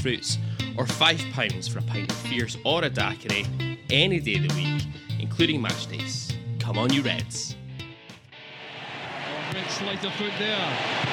[0.00, 0.38] fruits,
[0.76, 3.46] or £5 for a pint of fierce or a daiquiri
[3.90, 4.82] any day of the week,
[5.18, 6.32] including match days.
[6.58, 7.56] Come on, you Reds.
[7.80, 11.08] Oh, Red slight of foot there.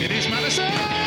[0.00, 0.97] It is Madison!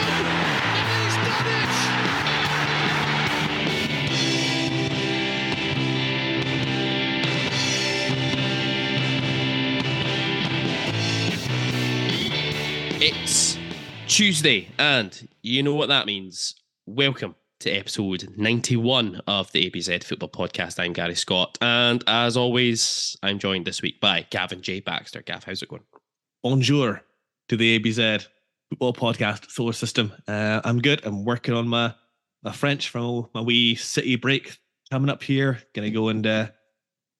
[14.22, 16.54] Tuesday, and you know what that means.
[16.86, 20.80] Welcome to episode 91 of the ABZ Football Podcast.
[20.80, 24.80] I'm Gary Scott, and as always, I'm joined this week by Gavin J.
[24.80, 25.24] Baxter.
[25.24, 25.82] Gav, how's it going?
[26.44, 27.02] bonjour
[27.50, 28.28] to the ABZ
[28.70, 30.14] football podcast solar system.
[30.28, 31.04] Uh, I'm good.
[31.04, 31.96] I'm working on my
[32.44, 34.56] my French from my wee city break
[34.92, 35.64] coming up here.
[35.74, 36.48] Gonna go and uh,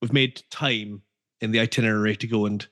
[0.00, 1.02] we've made time
[1.40, 2.64] in the itinerary to go and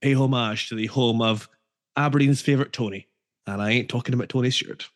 [0.00, 1.48] pay homage to the home of
[1.96, 3.08] Aberdeen's favourite Tony.
[3.46, 4.88] And I ain't talking about Tony Stewart.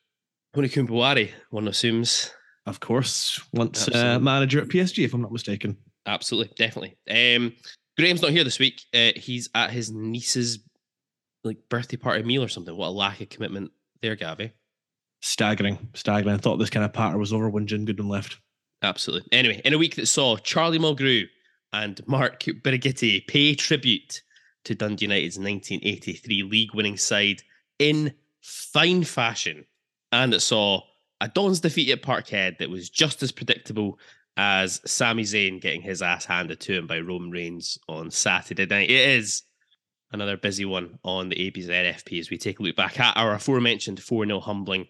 [0.54, 2.30] Tony Kombouaré, one assumes.
[2.66, 5.76] Of course, once uh, manager at PSG, if I'm not mistaken.
[6.04, 6.96] Absolutely, definitely.
[7.08, 7.52] Um,
[7.96, 8.82] Graham's not here this week.
[8.92, 10.58] Uh, he's at his niece's
[11.44, 12.76] like birthday party meal or something.
[12.76, 13.70] What a lack of commitment
[14.02, 14.50] there, Gavi.
[15.22, 16.34] Staggering, staggering.
[16.34, 18.38] I thought this kind of patter was over when Jim Goodwin left.
[18.82, 19.28] Absolutely.
[19.32, 21.24] Anyway, in a week that saw Charlie Mulgrew
[21.72, 24.22] and Mark Birighitti pay tribute
[24.64, 27.42] to Dundee United's 1983 league winning side
[27.78, 28.12] in
[28.46, 29.64] fine fashion,
[30.12, 30.82] and it saw
[31.20, 33.98] a Dons defeat at Parkhead that was just as predictable
[34.36, 38.90] as Sami Zayn getting his ass handed to him by Roman Reigns on Saturday night.
[38.90, 39.42] It is
[40.12, 43.34] another busy one on the ABZ FP as we take a look back at our
[43.34, 44.86] aforementioned 4 0 humbling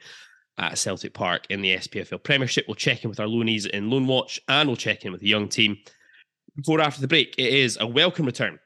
[0.59, 2.65] at Celtic Park in the SPFL Premiership.
[2.67, 5.29] We'll check in with our loanies in Loan Watch and we'll check in with the
[5.29, 5.79] young team.
[6.57, 8.59] Before after the break, it is a welcome return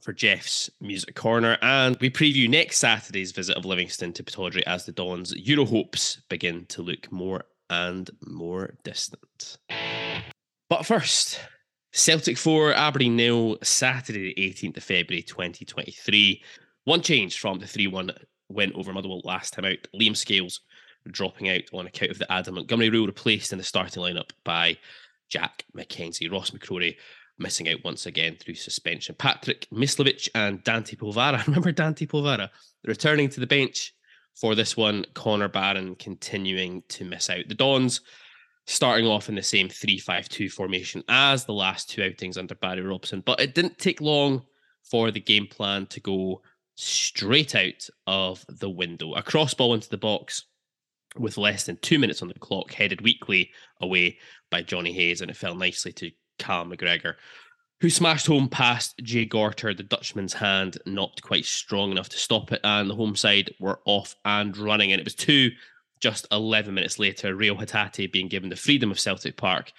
[0.00, 4.84] for Geoff's Music Corner and we preview next Saturday's visit of Livingston to Pittodrie as
[4.84, 9.58] the Dons' Euro hopes begin to look more and more distant.
[10.68, 11.40] But first,
[11.92, 16.42] Celtic 4, Aberdeen nil, Saturday, the 18th of February 2023.
[16.84, 18.10] One change from the 3 1
[18.48, 19.88] win over Motherwell last time out.
[19.94, 20.60] Liam Scales
[21.08, 24.76] dropping out on account of the Adam Montgomery rule, replaced in the starting lineup by
[25.28, 26.30] Jack McKenzie.
[26.30, 26.96] Ross McCrorie
[27.40, 29.14] missing out once again through suspension.
[29.14, 31.44] Patrik Myslovič and Dante Polvara.
[31.46, 32.50] Remember Dante Polvara
[32.84, 33.94] returning to the bench
[34.34, 35.04] for this one.
[35.14, 37.48] Connor Barron continuing to miss out.
[37.48, 38.02] The Dons
[38.66, 43.22] starting off in the same 3-5-2 formation as the last two outings under Barry Robson,
[43.24, 44.42] but it didn't take long
[44.88, 46.42] for the game plan to go
[46.76, 49.14] straight out of the window.
[49.14, 50.44] A crossball into the box
[51.16, 53.50] with less than two minutes on the clock, headed weakly
[53.80, 54.18] away
[54.50, 57.14] by Johnny Hayes, and it fell nicely to Cal McGregor,
[57.80, 59.72] who smashed home past Jay Gorter.
[59.72, 63.80] The Dutchman's hand not quite strong enough to stop it, and the home side were
[63.84, 64.92] off and running.
[64.92, 65.50] And it was two
[66.00, 69.72] just 11 minutes later, Reo Hatate being given the freedom of Celtic Park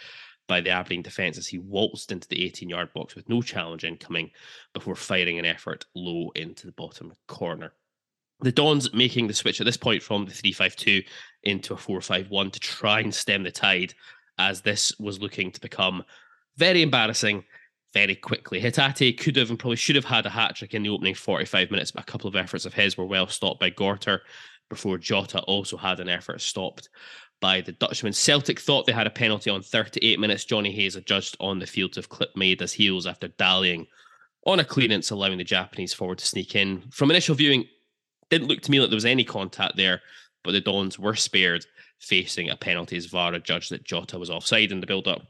[0.47, 3.83] by the Aberdeen defence as he waltzed into the 18 yard box with no challenge
[3.83, 4.31] incoming
[4.73, 7.73] before firing an effort low into the bottom corner.
[8.41, 11.03] The Dons making the switch at this point from the 3 5 2
[11.44, 13.94] into a 4 5 1 to try and stem the tide,
[14.38, 16.03] as this was looking to become
[16.57, 17.44] very embarrassing
[17.94, 18.62] very quickly.
[18.62, 21.72] Hatate could have and probably should have had a hat trick in the opening 45
[21.72, 24.22] minutes, but a couple of efforts of his were well stopped by Gorter
[24.69, 26.89] before Jota also had an effort stopped
[27.41, 28.13] by the Dutchman.
[28.13, 30.45] Celtic thought they had a penalty on 38 minutes.
[30.45, 33.88] Johnny Hayes adjudged on the field of clip Maeda's heels after dallying
[34.45, 36.83] on a clearance, allowing the Japanese forward to sneak in.
[36.92, 37.65] From initial viewing,
[38.30, 40.01] didn't look to me like there was any contact there,
[40.44, 41.65] but the Dons were spared
[42.00, 45.21] facing a penalty as VAR judged that Jota was offside in the build-up.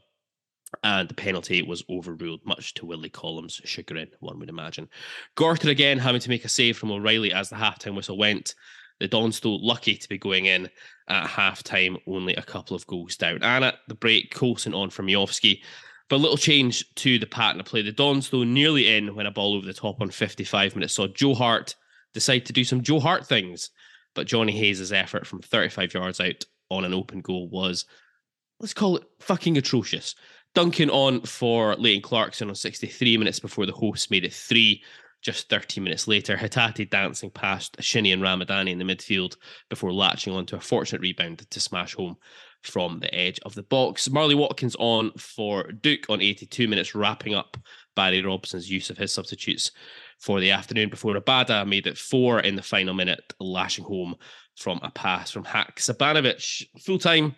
[0.82, 4.88] And the penalty was overruled, much to Willie Collum's chagrin, one would imagine.
[5.34, 8.54] Gorter again having to make a save from O'Riley as the halftime whistle went.
[8.98, 10.70] The Dons, though, lucky to be going in
[11.08, 13.42] at halftime, only a couple of goals down.
[13.42, 15.62] And at the break, Coulson on from Miovski.
[16.08, 17.82] But little change to the pattern of play.
[17.82, 21.06] The Dons, though, nearly in when a ball over the top on 55 minutes saw
[21.06, 21.74] Joe Hart
[22.14, 23.70] decide to do some Joe Hart things.
[24.14, 27.86] But Johnny Hayes' effort from 35 yards out on an open goal was,
[28.60, 30.14] let's call it fucking atrocious.
[30.54, 34.82] Duncan on for Leighton Clarkson on 63 minutes before the hosts made it three.
[35.22, 39.36] Just 30 minutes later, Hatate dancing past Shinnie and Ramadani in the midfield
[39.70, 42.16] before latching onto a fortunate rebound to smash home
[42.62, 44.10] from the edge of the box.
[44.10, 47.56] Marley Watkins on for Duk on 82 minutes, wrapping up
[47.94, 49.70] Barry Robson's use of his substitutes
[50.18, 54.16] for the afternoon before Abada made it four in the final minute, lashing home
[54.56, 56.66] from a pass from Haksabanovic.
[56.80, 57.36] Full time,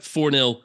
[0.00, 0.56] 4 0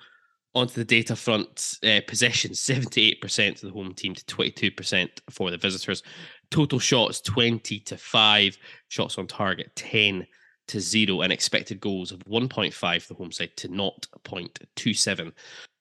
[0.55, 1.77] onto the data front.
[1.83, 6.03] Uh, possession 78% to the home team to 22% for the visitors.
[6.51, 8.57] Total shots 20 to 5.
[8.87, 10.25] Shots on target 10
[10.67, 11.21] to 0.
[11.21, 15.31] And expected goals of 1.5 for the home side to 0.27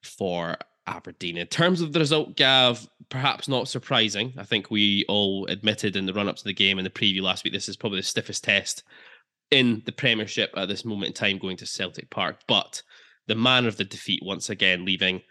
[0.03, 0.57] for
[0.87, 1.37] Aberdeen.
[1.37, 4.33] In terms of the result, Gav, perhaps not surprising.
[4.39, 7.23] I think we all admitted in the run up to the game in the preview
[7.23, 8.85] last week, this is probably the stiffest test
[9.51, 12.41] in the Premiership at this moment in time going to Celtic Park.
[12.47, 12.83] But
[13.29, 15.23] the manner of the defeat once again leaving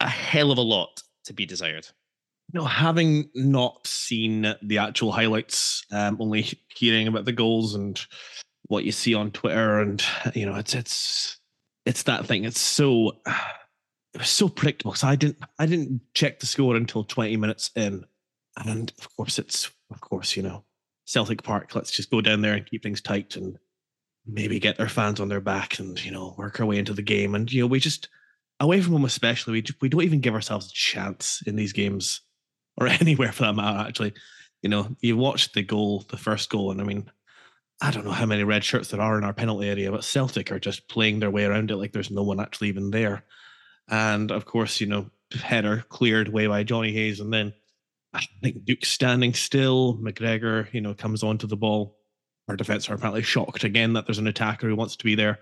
[0.00, 1.88] a hell of a lot to be desired.
[2.54, 8.00] Know, having not seen the actual highlights, um, only hearing about the goals and
[8.68, 10.02] what you see on Twitter, and
[10.34, 11.38] you know, it's it's
[11.84, 12.44] it's that thing.
[12.44, 13.18] It's so
[14.14, 14.94] it was so predictable.
[14.94, 18.06] So I didn't I didn't check the score until 20 minutes in,
[18.56, 20.64] and of course it's of course you know
[21.04, 21.74] Celtic Park.
[21.74, 23.58] Let's just go down there and keep things tight and
[24.28, 27.02] maybe get their fans on their back and you know work our way into the
[27.02, 27.34] game.
[27.34, 28.08] And you know we just
[28.60, 32.20] away from home especially we we don't even give ourselves a chance in these games
[32.76, 33.88] or anywhere for that matter.
[33.88, 34.14] Actually,
[34.62, 37.10] you know you watch the goal, the first goal, and I mean.
[37.80, 40.50] I don't know how many red shirts there are in our penalty area, but Celtic
[40.50, 43.22] are just playing their way around it like there's no one actually even there.
[43.88, 47.20] And of course, you know, header cleared away by Johnny Hayes.
[47.20, 47.52] And then
[48.12, 49.96] I think Duk standing still.
[49.98, 51.97] McGregor, you know, comes onto the ball
[52.48, 55.38] our defense are apparently shocked again that there's an attacker who wants to be there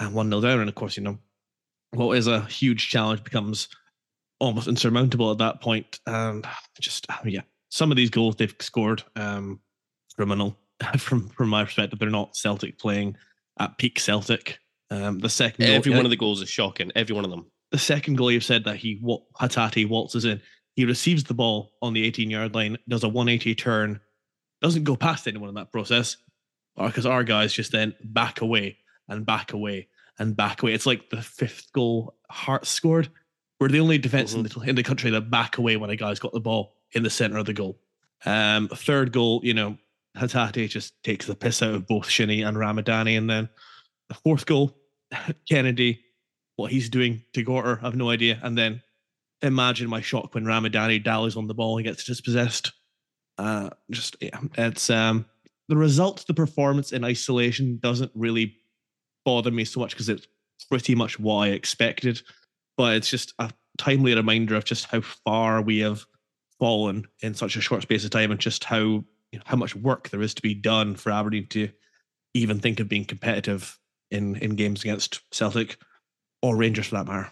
[0.00, 0.60] and 1 0 down.
[0.60, 1.18] And of course, you know,
[1.92, 3.68] what is a huge challenge becomes
[4.40, 5.98] almost insurmountable at that point.
[6.06, 6.46] And
[6.80, 9.60] just, yeah, some of these goals they've scored, um,
[10.16, 10.56] criminal
[10.98, 11.98] from from my perspective.
[11.98, 13.16] They're not Celtic playing
[13.58, 14.58] at peak Celtic.
[14.90, 16.92] Um, the second every goal, one of the goals is shocking.
[16.94, 17.46] Every one of them.
[17.72, 20.40] The second goal you've said that he what Hatate waltzes in.
[20.76, 24.00] He receives the ball on the 18 yard line, does a 180 turn,
[24.62, 26.16] doesn't go past anyone in that process,
[26.86, 28.78] because our guys just then back away
[29.08, 29.88] and back away
[30.18, 30.74] and back away.
[30.74, 33.08] It's like the fifth goal Hearts scored.
[33.60, 34.46] We're the only defense mm-hmm.
[34.46, 37.02] in, the, in the country that back away when a guy's got the ball in
[37.02, 37.78] the center of the goal.
[38.24, 39.78] Um, third goal, you know,
[40.16, 43.16] Hatate just takes the piss out of both Shinnie and Ramadani.
[43.16, 43.48] And then
[44.08, 44.76] the fourth goal,
[45.48, 46.04] Kennedy,
[46.56, 48.38] what he's doing to Gorter, I've no idea.
[48.42, 48.82] And then
[49.42, 52.72] imagine my shock when Ramadani dallies on the ball and gets dispossessed.
[53.38, 55.24] Uh, just yeah, it's um
[55.68, 58.56] the result, the performance in isolation doesn't really
[59.24, 60.26] bother me so much because it's
[60.70, 62.22] pretty much what I expected.
[62.76, 66.04] But it's just a timely reminder of just how far we have
[66.58, 69.76] fallen in such a short space of time and just how you know, how much
[69.76, 71.68] work there is to be done for Aberdeen to
[72.34, 73.78] even think of being competitive
[74.10, 75.76] in in games against Celtic
[76.42, 77.30] or Rangers for that matter.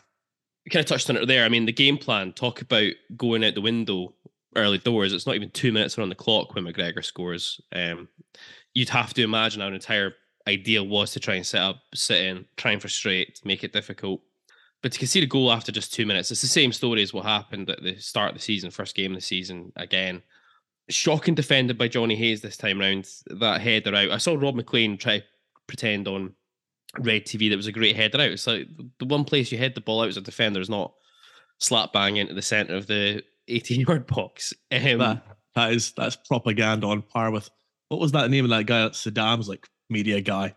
[0.65, 1.45] You kind of touched on it there.
[1.45, 4.15] I mean, the game plan, talk about going out the window
[4.57, 5.13] early doors.
[5.13, 7.61] It's not even two minutes on the clock when McGregor scores.
[7.73, 8.09] Um,
[8.75, 10.15] you'd have to imagine our entire
[10.49, 14.21] idea was to try and set up, sit in, try and frustrate, make it difficult.
[14.83, 17.25] But to concede a goal after just two minutes, it's the same story as what
[17.25, 19.73] happened at the start of the season, first game of the season.
[19.77, 20.23] Again,
[20.89, 23.09] shocking defended by Johnny Hayes this time round.
[23.27, 24.11] That header out.
[24.11, 25.25] I saw Rob McLean try to
[25.67, 26.35] pretend on
[26.99, 28.31] Red TV that was a great header out.
[28.31, 30.93] It's like the one place you head the ball out as a defender is not
[31.59, 34.53] slap bang into the centre of the 18 yard box.
[34.73, 35.23] Um, that,
[35.55, 37.51] that is that's propaganda on par with
[37.89, 38.83] what was that name of that guy?
[38.83, 40.55] That Saddam's like media guy.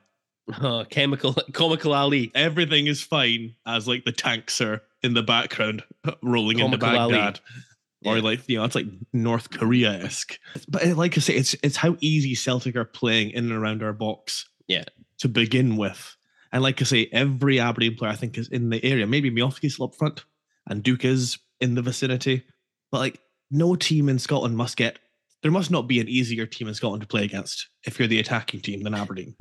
[0.51, 2.31] Uh, chemical comical Ali.
[2.33, 5.83] Everything is fine as like the tanks are in the background
[6.23, 7.39] rolling comical into Baghdad.
[7.39, 7.63] Ali.
[8.05, 8.23] Or yeah.
[8.23, 10.39] like you know, it's like North Korea esque.
[10.67, 13.83] But eh, like I say, it's it's how easy Celtic are playing in and around
[13.83, 14.47] our box.
[14.67, 14.85] Yeah.
[15.19, 16.15] To begin with,
[16.53, 19.05] and like I say, every Aberdeen player I think is in the area.
[19.05, 20.23] Maybe still up front,
[20.67, 22.45] and Duk is in the vicinity.
[22.91, 23.19] But like
[23.51, 24.99] no team in Scotland must get
[25.41, 28.19] there must not be an easier team in Scotland to play against if you're the
[28.19, 29.35] attacking team than Aberdeen.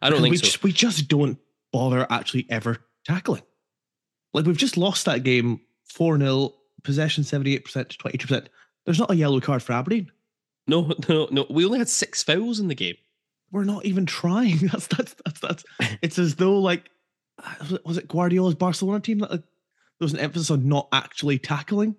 [0.00, 0.44] I don't think we so.
[0.44, 1.38] Just, we just don't
[1.72, 3.42] bother actually ever tackling.
[4.32, 5.60] Like we've just lost that game
[5.94, 8.46] 4 0, possession 78% to 22%.
[8.84, 10.10] There's not a yellow card for Aberdeen.
[10.66, 11.46] No, no, no.
[11.50, 12.96] We only had six fouls in the game.
[13.50, 14.58] We're not even trying.
[14.72, 15.64] That's that's that's that's.
[16.02, 16.90] it's as though like
[17.42, 21.38] uh, was it Guardiola's Barcelona team that like, there was an emphasis on not actually
[21.38, 21.94] tackling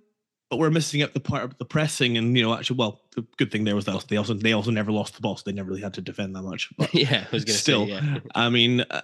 [0.49, 3.25] but we're missing out the part of the pressing and you know actually well the
[3.37, 5.51] good thing there was that they also they also never lost the ball so they
[5.51, 8.19] never really had to defend that much but yeah i was gonna still say, yeah.
[8.35, 9.01] i mean uh,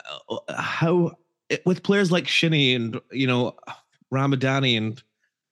[0.50, 1.12] how
[1.52, 3.56] it, with players like Shinnie and you know
[4.12, 5.02] Ramadani and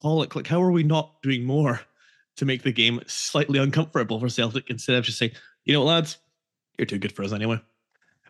[0.02, 1.82] Pollock, like how are we not doing more
[2.38, 5.34] to make the game slightly uncomfortable for Celtic instead of just saying,
[5.66, 6.18] you know, what, lads,
[6.78, 7.60] you're too good for us anyway.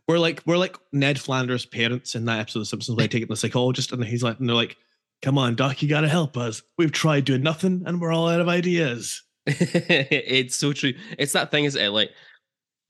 [0.07, 3.21] We're like we're like Ned Flanders' parents in that episode of Simpsons where they take
[3.21, 4.77] it to the psychologist and he's like, and they're like,
[5.21, 6.61] "Come on, Doc, you gotta help us.
[6.77, 10.93] We've tried doing nothing and we're all out of ideas." it's so true.
[11.17, 11.89] It's that thing, is it?
[11.89, 12.11] Like,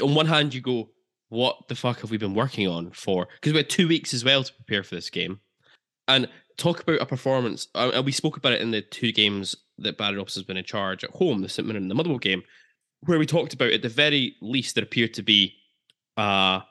[0.02, 0.90] on one hand, you go,
[1.30, 4.26] "What the fuck have we been working on for?" Because we had two weeks as
[4.26, 5.40] well to prepare for this game,
[6.08, 7.68] and talk about a performance.
[7.74, 10.66] Uh, we spoke about it in the two games that Barry Robson has been in
[10.66, 12.44] charge at home, the St Mirren and the Motherwell game,
[13.06, 15.56] where we talked about at the very least there appeared to be
[16.18, 16.62] a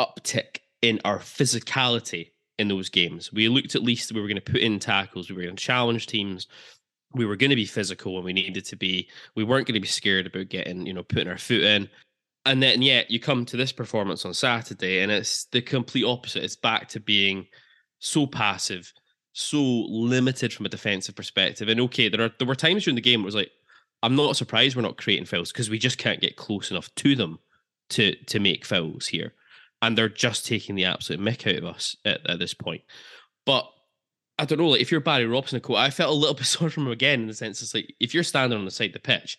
[0.00, 3.32] uptick in our physicality in those games.
[3.32, 5.62] We looked at least we were going to put in tackles, we were going to
[5.62, 6.46] challenge teams,
[7.14, 9.08] we were going to be physical when we needed to be.
[9.34, 11.88] We weren't going to be scared about getting, you know, putting our foot in.
[12.44, 16.44] And then yet you come to this performance on Saturday and it's the complete opposite.
[16.44, 17.46] It's back to being
[17.98, 18.92] so passive,
[19.32, 21.68] so limited from a defensive perspective.
[21.68, 23.50] And okay, there are there were times during the game it was like,
[24.02, 27.16] I'm not surprised we're not creating fouls because we just can't get close enough to
[27.16, 27.38] them
[27.90, 29.32] to to make fouls here.
[29.82, 32.82] And they're just taking the absolute mick out of us at, at this point.
[33.44, 33.70] But
[34.38, 36.86] I don't know, like if you're Barry Robson, I felt a little bit sorry from
[36.86, 38.98] him again in the sense it's like if you're standing on the side of the
[39.00, 39.38] pitch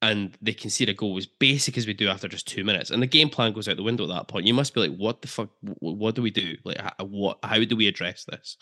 [0.00, 3.00] and they concede a goal as basic as we do after just two minutes, and
[3.00, 5.22] the game plan goes out the window at that point, you must be like, what
[5.22, 5.48] the fuck?
[5.78, 6.56] What do we do?
[6.64, 7.38] Like, what?
[7.44, 8.56] How do we address this?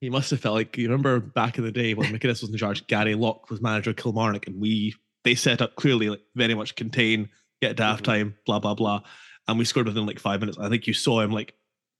[0.00, 2.56] He must have felt like you remember back in the day when McInnes was in
[2.56, 2.86] charge.
[2.86, 4.94] Gary Locke was manager of Kilmarnock, and we
[5.24, 7.28] they set up clearly like very much contain,
[7.60, 8.02] get to mm-hmm.
[8.02, 9.02] halftime, blah blah blah,
[9.48, 10.58] and we scored within like five minutes.
[10.58, 11.54] I think you saw him like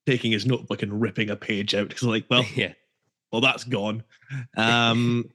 [0.07, 2.73] taking his notebook and ripping a page out because like, well, yeah,
[3.33, 4.05] well that's gone.
[4.57, 5.31] Um,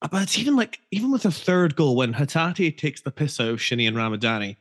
[0.00, 3.48] but it's even like even with a third goal when Hatate takes the piss out
[3.48, 4.56] of Shinnie and Ramadani,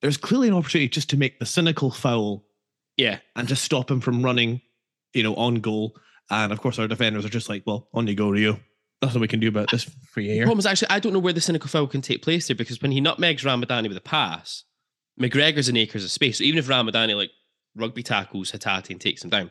[0.00, 2.44] there's clearly an opportunity just to make the cynical foul,
[2.96, 4.60] yeah, and just stop him from running,
[5.12, 5.96] you know, on goal.
[6.30, 8.58] And of course, our defenders are just like, well, on you go, Reo.
[9.02, 10.40] Nothing we can do about this for you here.
[10.40, 12.56] The problem is actually, I don't know where the cynical foul can take place there
[12.56, 14.64] because when he nutmegs Ramadani with a pass,
[15.20, 16.38] McGregor's in acres of space.
[16.38, 17.30] So even if Ramadani like
[17.74, 19.50] rugby tackles Hatate and takes him down,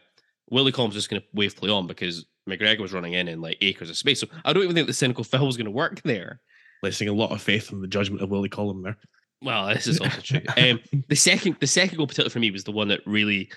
[0.49, 3.57] Willie Collum's just going to wave play on because McGregor was running in in like
[3.61, 4.19] acres of space.
[4.19, 6.41] So I don't even think the cynical foul was going to work there.
[6.81, 8.97] Placing a lot of faith in the judgment of Willie Collum there.
[9.41, 10.41] Well, this is also true.
[10.57, 13.49] Um, the second, the second goal, particularly for me, was the one that really,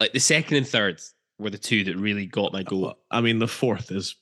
[0.00, 1.00] like the second and third
[1.38, 2.94] were the two that really got my goal.
[3.10, 4.16] I mean, the fourth is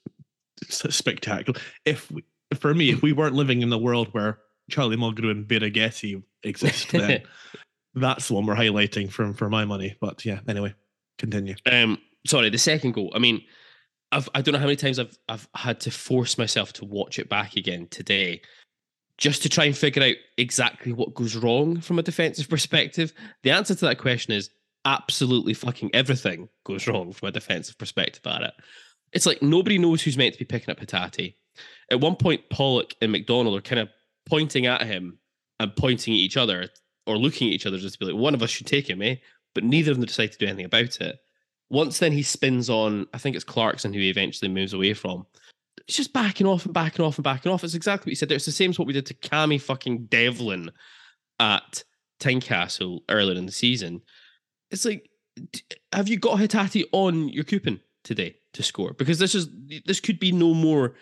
[0.69, 1.59] spectacular.
[1.85, 2.25] If we,
[2.59, 4.39] for me, if we weren't living in the world where
[4.71, 7.23] Charlie Mulgrew and Birighitti exist, then
[7.95, 9.97] that's the one we're highlighting from for my money.
[10.01, 10.75] But yeah, anyway,
[11.19, 11.55] continue.
[11.71, 13.13] Um, sorry, the second goal.
[13.15, 13.43] I mean,
[14.11, 17.19] I've I don't know how many times I've I've had to force myself to watch
[17.19, 18.43] it back again today,
[19.19, 23.13] just to try and figure out exactly what goes wrong from a defensive perspective.
[23.43, 24.51] The answer to that question is
[24.85, 28.55] absolutely fucking everything goes wrong from a defensive perspective at it.
[29.13, 31.35] It's like nobody knows who's meant to be picking up Hatate.
[31.91, 33.91] At one point, Pollock and McDonald are kind of
[34.27, 35.19] pointing at him
[35.61, 36.69] and pointing at each other
[37.07, 39.03] or looking at each other just to be like, one of us should take him,
[39.03, 39.17] eh?
[39.55, 41.19] But neither of them decide to do anything about it.
[41.71, 45.27] Once then he spins on, I think it's Clarkson who he eventually moves away from.
[45.89, 47.65] It's just backing off and backing off and backing off.
[47.65, 48.37] It's exactly what you said there.
[48.37, 50.71] It's the same as what we did to Cammy fucking Devlin
[51.41, 51.83] at
[52.21, 54.03] Tynecastle earlier in the season.
[54.71, 55.09] It's like,
[55.93, 58.93] have you got Hatate on your coupon today to score?
[58.93, 59.49] Because this is
[59.87, 60.95] this could be no more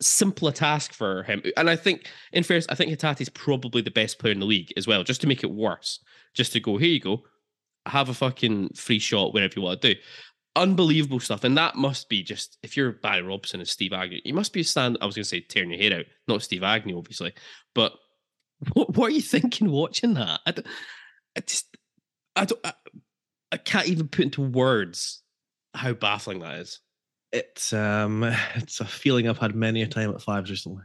[0.00, 1.42] simple a task for him.
[1.56, 4.72] And I think, in fairness, I think Hatate's probably the best player in the league
[4.76, 6.00] as well, just to make it worse.
[6.34, 7.22] Just to go, here you go,
[7.86, 10.00] have a fucking free shot wherever you want to do.
[10.56, 11.44] Unbelievable stuff.
[11.44, 14.62] And that must be just, if you're Barry Robson and Steve Agnew, you must be
[14.62, 17.32] stand, I was going to say tearing your hair out, not Steve Agnew, obviously.
[17.74, 17.92] But
[18.72, 20.40] what, what are you thinking watching that?
[20.46, 20.54] I,
[21.36, 21.76] I just,
[22.36, 22.72] I don't, I,
[23.52, 25.22] I can't even put into words
[25.74, 26.80] how baffling that is.
[27.32, 30.82] It's um, it's a feeling I've had many a time at fives recently.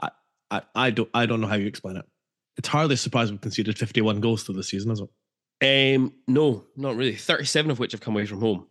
[0.00, 0.10] I,
[0.50, 2.04] I, I don't, I don't know how you explain it.
[2.56, 5.96] It's hardly surprised we've conceded 51 goals to the season, is it?
[5.96, 7.14] Um, no, not really.
[7.14, 8.66] 37 of which have come away from home.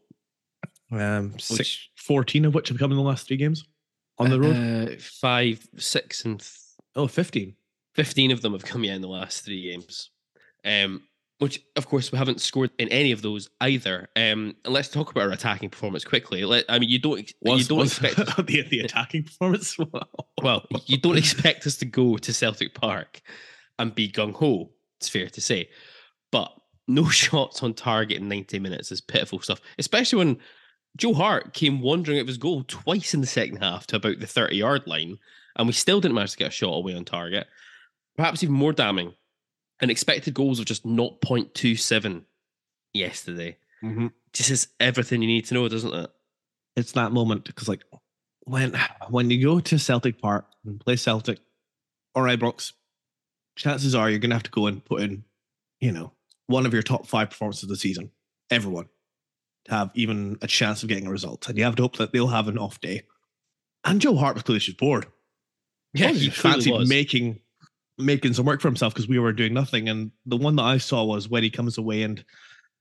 [0.92, 3.66] Um, which, 14 of which have come in the last three games
[4.20, 4.56] on the road.
[4.56, 6.52] Uh, five, six, and th-
[6.96, 7.56] oh, 15.
[7.96, 10.12] 15 of them have come in in the last three games.
[10.64, 11.04] Um,
[11.42, 14.08] which of course we haven't scored in any of those either.
[14.16, 16.46] Um, and let's talk about our attacking performance quickly.
[16.46, 19.76] Let, I mean, you don't was, you don't expect the, the attacking performance.
[20.44, 23.22] well, you don't expect us to go to Celtic Park
[23.80, 24.70] and be gung ho.
[25.00, 25.70] It's fair to say,
[26.32, 26.54] but
[26.88, 30.38] no shots on target in 90 minutes is pitiful stuff, especially when
[30.96, 34.28] Joe Hart came wandering at his goal twice in the second half to about the
[34.28, 35.18] 30 yard line,
[35.56, 37.48] and we still didn't manage to get a shot away on target.
[38.16, 39.14] Perhaps even more damning,
[39.82, 42.24] an expected goals of just 0.27
[42.94, 43.58] yesterday.
[43.84, 44.08] Mm-hmm.
[44.34, 46.12] Just is everything you need to know, doesn't it?
[46.76, 47.84] it's that moment because like
[48.46, 48.78] when
[49.10, 51.40] when you go to Celtic Park and play Celtic
[52.16, 52.74] or Ibrox,
[53.56, 55.24] chances are you're gonna have to go and put in,
[55.80, 56.14] you know,
[56.48, 58.12] one of your top five performances of the season.
[58.50, 58.88] Everyone
[59.66, 62.12] to have even a chance of getting a result, and you have to hope that
[62.12, 63.04] they'll have an off day.
[63.84, 65.08] And Joe Hart was clearly just bored.
[65.94, 66.90] Yeah, he he fancied was.
[66.90, 67.40] making
[67.98, 69.90] making some work for himself because we were doing nothing.
[69.90, 72.24] And the one that I saw was when he comes away and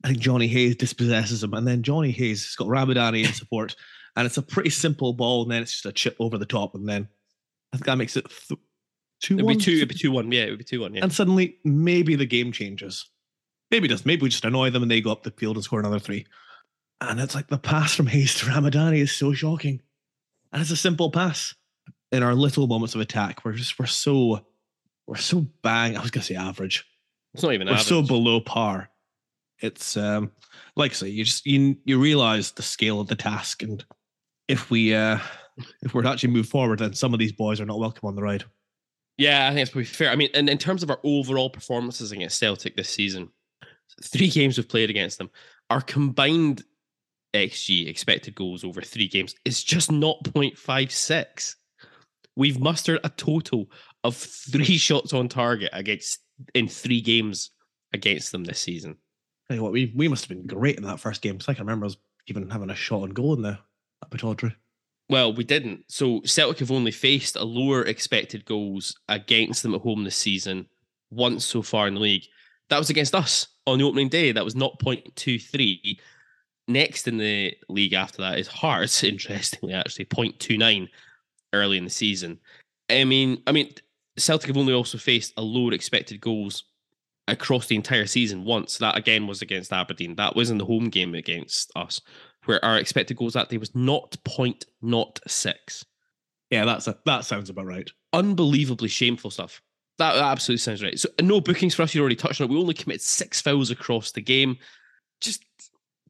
[0.05, 3.77] I think Johnny Hayes dispossesses him, and then Johnny Hayes has got Ramadani in support,
[4.17, 6.75] and it's a pretty simple ball, and then it's just a chip over the top,
[6.75, 7.07] and then
[7.73, 8.59] I think that makes it th-
[9.21, 9.59] two It'd one.
[9.59, 9.73] be two.
[9.73, 10.33] It'd be two one.
[10.33, 10.95] Yeah, it would be two one.
[10.95, 11.03] Yeah.
[11.03, 13.11] and suddenly maybe the game changes.
[13.71, 14.07] Maybe it does.
[14.07, 16.27] Maybe we just annoy them and they go up the field and score another three.
[17.03, 19.81] And it's like the pass from Hayes to Ramadani is so shocking.
[20.53, 21.55] And it's a simple pass.
[22.11, 24.45] In our little moments of attack, we're just we're so
[25.11, 25.97] we're so bang.
[25.97, 26.87] I was gonna say average.
[27.35, 27.87] It's not even We're average.
[27.87, 28.91] so below par.
[29.59, 30.31] It's um
[30.77, 33.85] like I say, you just you you realize the scale of the task, and
[34.47, 35.19] if we uh
[35.83, 38.15] if we're to actually move forward, then some of these boys are not welcome on
[38.15, 38.45] the ride.
[39.19, 40.11] Yeah, I think it's probably fair.
[40.11, 43.31] I mean, and in terms of our overall performances against Celtic this season,
[44.05, 45.29] three games we've played against them,
[45.71, 46.63] our combined
[47.35, 51.57] XG expected goals over three games is just not 0.56.
[52.37, 53.67] We've mustered a total
[54.05, 56.21] of three shots on target against
[56.55, 57.51] in three games
[57.93, 58.97] against them this season.
[59.49, 61.35] Tell you what, we we must have been great in that first game.
[61.35, 63.59] Because I can remember us even having a shot on goal in the
[64.03, 64.55] at Pittodrie.
[65.09, 65.85] Well, we didn't.
[65.89, 70.67] So Celtic have only faced a lower expected goals against them at home this season
[71.11, 72.25] once so far in the league.
[72.69, 74.31] That was against us on the opening day.
[74.31, 75.99] That was not 0.23.
[76.69, 80.89] Next in the league after that is Hearts, interestingly, actually, 0.29
[81.53, 82.39] early in the season.
[82.89, 83.73] I mean, I mean,
[84.17, 86.65] Celtic have only also faced a lower expected goals
[87.29, 88.79] across the entire season once.
[88.79, 90.17] That again was against Aberdeen.
[90.17, 92.01] That was in the home game against us,
[92.45, 95.85] where our expected goals that day was 0.06.
[96.51, 97.91] Yeah, that's a, that sounds about right.
[98.13, 99.63] Unbelievably shameful stuff.
[99.99, 100.99] That, that absolutely sounds right.
[100.99, 101.95] So no bookings for us.
[101.95, 102.51] You already touched on it.
[102.51, 104.57] We only committed six fouls across the game.
[105.21, 105.45] Just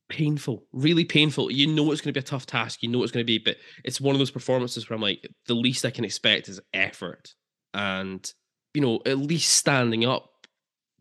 [0.09, 1.51] painful, really painful.
[1.51, 2.83] You know it's going to be a tough task.
[2.83, 5.29] You know it's going to be, but it's one of those performances where I'm like,
[5.47, 7.35] the least I can expect is effort,
[7.75, 8.33] and
[8.75, 10.47] you know, at least standing up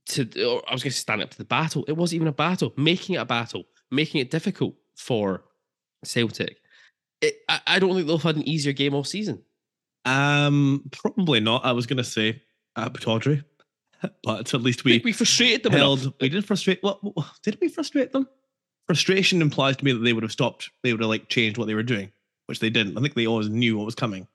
[0.07, 0.23] to.
[0.43, 1.85] Or I was going to stand up to the battle.
[1.87, 2.73] It wasn't even a battle.
[2.77, 5.43] Making it a battle, making it difficult for
[6.03, 6.57] Celtic.
[7.21, 9.43] It, I, I don't think they'll have had an easier game all season.
[10.05, 11.65] Um, probably not.
[11.65, 12.41] I was going to say
[12.75, 13.43] at Pittodrie,
[14.23, 16.01] but at least we we frustrated them held.
[16.01, 16.13] enough.
[16.21, 16.81] We didn't frustrate.
[16.81, 16.99] What
[17.43, 18.27] did we frustrate them?
[18.87, 20.71] Frustration implies to me that they would have stopped.
[20.81, 22.11] They would have like changed what they were doing,
[22.47, 22.97] which they didn't.
[22.97, 24.27] I think they always knew what was coming.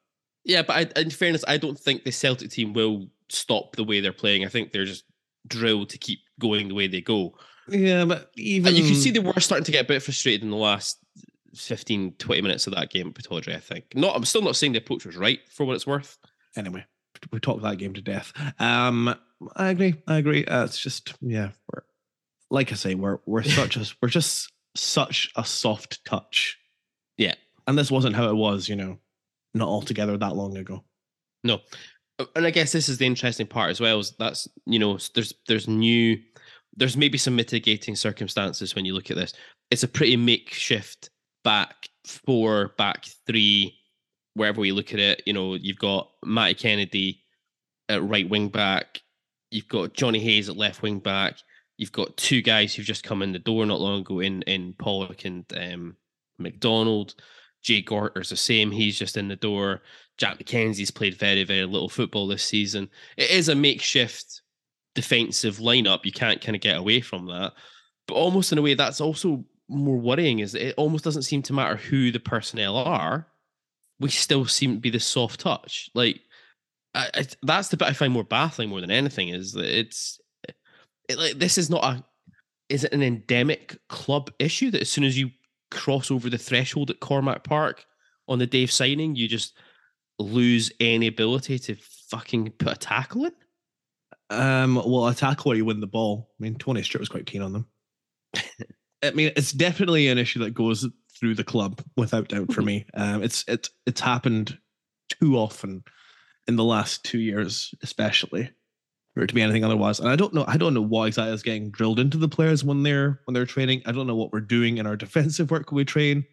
[0.44, 4.00] Yeah, but I, in fairness, I don't think the Celtic team will stop the way
[4.00, 4.44] they're playing.
[4.44, 5.04] I think they're just
[5.46, 7.35] drilled to keep going the way they go.
[7.68, 10.42] Yeah, but even And you can see they were starting to get a bit frustrated
[10.42, 10.98] in the last
[11.54, 13.87] 15, 20 minutes of that game at Pittodrie, I think.
[13.94, 16.18] Not, I'm still not saying the approach was right for what it's worth.
[16.57, 16.85] anyway.
[17.33, 18.33] We talked that game to death.
[18.59, 19.14] Um,
[19.57, 19.94] I agree.
[20.07, 20.44] I agree.
[20.44, 21.50] Uh, it's just yeah.
[21.72, 21.83] We're
[22.50, 26.59] like I say, we're we're such a we're just such a soft touch.
[27.16, 27.35] Yeah.
[27.66, 28.68] and this wasn't how it was.
[28.68, 28.98] You know,
[29.55, 30.85] not altogether that long ago.
[31.43, 31.61] No.
[32.37, 35.35] And I guess this is the interesting part as well, is that's, you know, there's
[35.49, 36.19] there's new
[36.77, 39.33] there's maybe some mitigating circumstances when you look at this.
[39.71, 41.11] It's a pretty makeshift
[41.43, 43.77] back four, back three,
[44.35, 45.23] wherever we look at it.
[45.27, 47.23] You know, you've got Matty Kennedy
[47.88, 49.01] at right wing back,
[49.51, 51.37] you've got Johnny Hayes at left wing back,
[51.77, 54.75] you've got two guys who've just come in the door not long ago in in
[54.79, 55.97] Pollock and um,
[56.38, 57.14] McDonald.
[57.64, 58.70] Jay Gorter's the same.
[58.70, 59.83] He's just in the door.
[60.18, 62.88] Jack McKenzie's played very, very little football this season.
[63.16, 64.42] It is a makeshift
[64.94, 66.05] defensive lineup.
[66.05, 67.55] You can't kind of get away from that.
[68.07, 71.55] But almost in a way, that's also more worrying, is it almost doesn't seem to
[71.55, 73.27] matter who the personnel are.
[73.98, 75.90] We still seem to be the soft touch.
[75.94, 76.20] Like,
[76.94, 80.20] I, I, that's the bit I find more baffling more than anything is that it's
[81.09, 82.05] it, like this is not a
[82.68, 85.31] is it an endemic club issue that as soon as you
[85.70, 87.85] cross over the threshold at Cormack Park
[88.29, 89.57] on the day of signing, you just
[90.18, 91.77] lose any ability to
[92.09, 93.33] fucking put a tackle in?
[94.31, 96.31] Um, well, a tackle where you win the ball.
[96.31, 97.66] I mean, Tony Stewart was quite keen on them.
[99.03, 102.87] I mean, it's definitely an issue that goes through the club without doubt for me.
[102.94, 104.59] Um, it's it's it's happened
[105.20, 105.85] too often
[106.48, 108.50] in the last two years, especially
[109.22, 110.00] it to be anything otherwise.
[110.00, 112.64] And I don't know, I don't know what exactly is getting drilled into the players
[112.64, 113.83] when they're when they're training.
[113.87, 116.24] I don't know what we're doing in our defensive work when we train.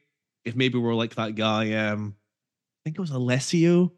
[0.46, 3.92] If maybe we're like that guy, um, I think it was Alessio.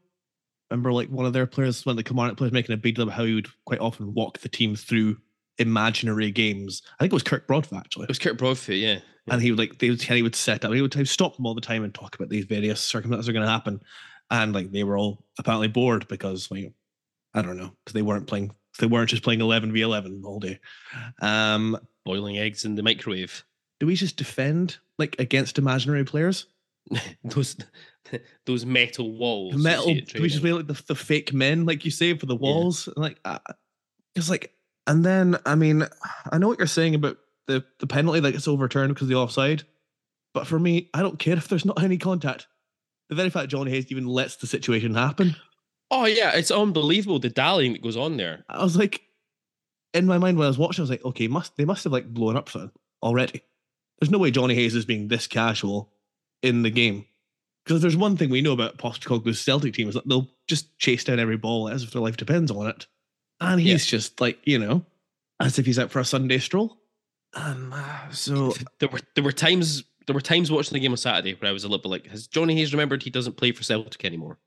[0.70, 3.16] Remember, like one of their players when the command players making a big deal about
[3.16, 5.18] how he would quite often walk the team through
[5.60, 6.82] imaginary games.
[7.00, 8.04] I think it was Kirk Broadfoot actually.
[8.04, 9.00] It was Kirk Broadfoot, yeah.
[9.30, 11.56] and he would like they would he would set up he would stop them all
[11.56, 13.80] the time and talk about these various circumstances are going to happen
[14.32, 16.74] and like they were all apparently bored because like
[17.34, 20.40] i don't know because they weren't playing they weren't just playing 11 v 11 all
[20.40, 20.60] day.
[21.22, 23.44] Um boiling eggs in the microwave.
[23.80, 26.48] do we just defend like against imaginary players?
[27.24, 27.56] Those
[28.46, 29.56] those metal walls.
[29.56, 32.36] metal do we just play like the, the fake men like you say for the
[32.36, 32.88] walls?
[32.88, 33.40] And, like uh,
[34.16, 34.54] it's like
[34.86, 35.88] and then i mean
[36.32, 39.16] i know what you're saying about the the penalty that gets overturned because of the
[39.16, 39.64] offside
[40.34, 42.48] but for me i don't care if there's not any contact.
[43.10, 45.36] The very fact John hayes even lets the situation happen
[45.96, 48.44] Oh yeah, it's unbelievable the dallying that goes on there.
[48.50, 49.02] i was like
[49.94, 51.94] in my mind when i was watching i was like okay must they must have
[51.94, 52.72] like blown up something
[53.04, 53.42] already
[54.00, 55.92] there's no way johnny hayes is being this casual
[56.42, 57.06] in the game
[57.66, 61.06] because there's one thing we know about Postecoglou's Celtic team is that they'll just chase
[61.06, 62.88] down every ball as if their life depends on it.
[63.40, 63.72] And Yeah.
[63.72, 64.86] he's just like, you know,
[65.40, 66.78] as if he's out for a Sunday stroll.
[67.36, 67.74] Um,
[68.12, 71.50] so There were there were times there were times watching the game on Saturday where
[71.50, 74.04] I was a little bit like, has Johnny Hayes remembered he doesn't play for Celtic
[74.04, 74.40] anymore?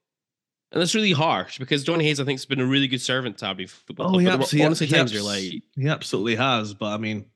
[0.72, 3.38] And that's really harsh because Johnny Hayes, I think, has been a really good servant
[3.38, 4.20] to Aberdeen Football Oh, Club.
[4.20, 6.86] he but abs- he abs- honestly he times abs- you're like, he absolutely has, but
[6.92, 7.26] I mean,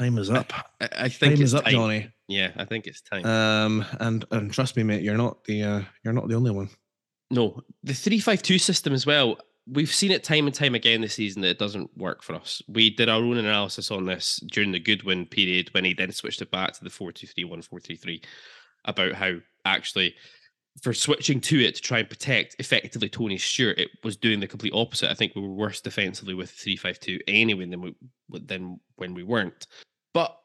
[0.00, 0.52] time is up.
[0.80, 1.72] I, I think Time it's is up, time.
[1.72, 2.08] Johnny.
[2.26, 3.24] Yeah, I think it's time.
[3.24, 6.68] Um, and and trust me, mate, you're not the uh, you're not the only one.
[7.30, 9.38] no, the three-five-two system as well.
[9.66, 12.60] We've seen it time and time again this season that it doesn't work for us.
[12.68, 16.42] We did our own analysis on this during the Goodwin period when he then switched
[16.42, 18.22] it back to the 4-2-3-1, 4-3-3
[18.84, 20.14] about how actually
[20.82, 24.46] for switching to it to try and protect effectively Tony Stewart, it was doing the
[24.46, 25.10] complete opposite.
[25.10, 27.94] I think we were worse defensively with 3-5-2 anyway than we
[28.30, 29.66] than when we weren't.
[30.12, 30.36] But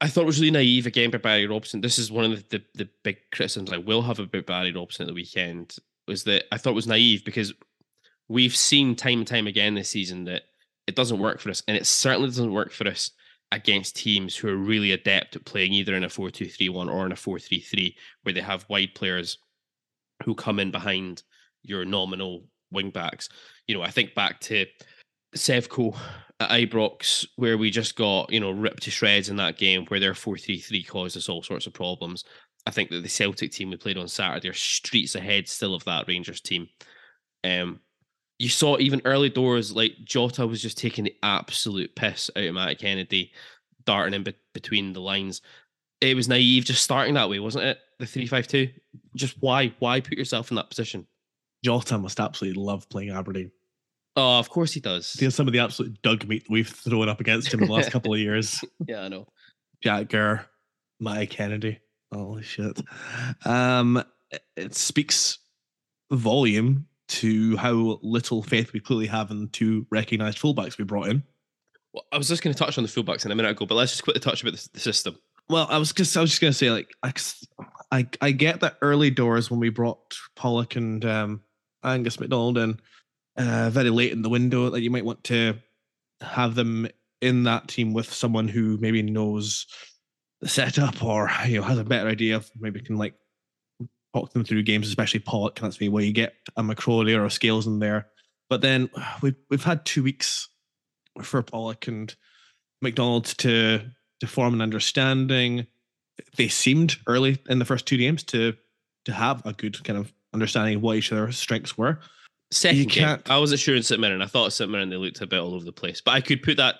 [0.00, 1.80] I thought it was really naive again by Barry Robson.
[1.80, 5.04] This is one of the, the, the big criticisms I will have about Barry Robson
[5.04, 5.76] at the weekend
[6.06, 7.52] was that I thought it was naive because
[8.28, 10.42] we've seen time and time again this season that
[10.86, 13.10] it doesn't work for us, and it certainly doesn't work for us
[13.52, 17.16] against teams who are really adept at playing either in a 4-2-3-1 or in a
[17.16, 19.38] 4-3-3, where they have wide players
[20.24, 21.22] who come in behind
[21.62, 23.28] your nominal wing backs.
[23.66, 24.66] You know, I think back to
[25.36, 25.96] Sevco
[26.40, 30.00] at Ibrox, where we just got, you know, ripped to shreds in that game where
[30.00, 32.24] their 4-3-3 caused us all sorts of problems.
[32.66, 35.84] I think that the Celtic team we played on Saturday are streets ahead still of
[35.84, 36.68] that Rangers team.
[37.44, 37.80] Um,
[38.38, 42.54] you saw even early doors like Jota was just taking the absolute piss out of
[42.54, 43.32] Matt Kennedy,
[43.84, 45.40] darting in be- between the lines.
[46.00, 47.78] It was naive just starting that way, wasn't it?
[47.98, 48.68] The three-five-two.
[49.18, 49.74] Just why?
[49.78, 51.06] Why put yourself in that position?
[51.64, 53.50] Jota must absolutely love playing Aberdeen.
[54.16, 55.06] Oh, of course he does.
[55.06, 57.90] See some of the absolute dug meat we've thrown up against him in the last
[57.92, 58.64] couple of years.
[58.86, 59.26] Yeah, I know.
[59.82, 60.44] Jack Gurr,
[60.98, 61.80] Mike Kennedy.
[62.12, 62.80] Holy shit.
[63.44, 64.02] Um,
[64.56, 65.38] it- speaks
[66.10, 71.08] volume to how little faith we clearly have in the two recognised fullbacks we brought
[71.08, 71.22] in.
[71.92, 73.74] Well, I was just going to touch on the fullbacks in a minute ago, but
[73.76, 75.16] let's just quickly touch about the, the system.
[75.48, 77.12] Well, I was just I was just gonna say like I,
[77.90, 81.42] I I get that early doors when we brought Pollock and um,
[81.82, 82.78] Angus McDonald in
[83.36, 85.58] uh, very late in the window that you might want to
[86.20, 86.88] have them
[87.20, 89.66] in that team with someone who maybe knows
[90.40, 93.14] the setup or you know has a better idea of maybe can like
[94.14, 95.58] talk them through games, especially Pollock.
[95.58, 98.08] That's maybe where you get a McCrawley or a Scales in there.
[98.48, 98.90] But then
[99.22, 100.48] we've we've had two weeks
[101.22, 102.14] for Pollock and
[102.82, 105.66] McDonald to to form an understanding.
[106.36, 108.54] They seemed early in the first two games to
[109.04, 112.00] to have a good kind of understanding of what each of their strengths were.
[112.50, 114.22] Second game, can't- I wasn't sure in St Mirren.
[114.22, 116.42] I thought St Mirren they looked a bit all over the place, but I could
[116.42, 116.76] put that.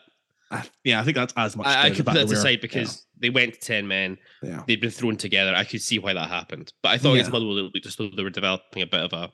[0.51, 1.67] I, yeah, I think that's as much.
[1.67, 4.17] I, I could put that aside because they went to ten men.
[4.43, 4.63] yeah, yeah.
[4.67, 5.55] They'd been thrown together.
[5.55, 7.33] I could see why that happened, but I thought against Yeah.
[7.39, 9.31] Motherwell it looked as though they were developing a bit of a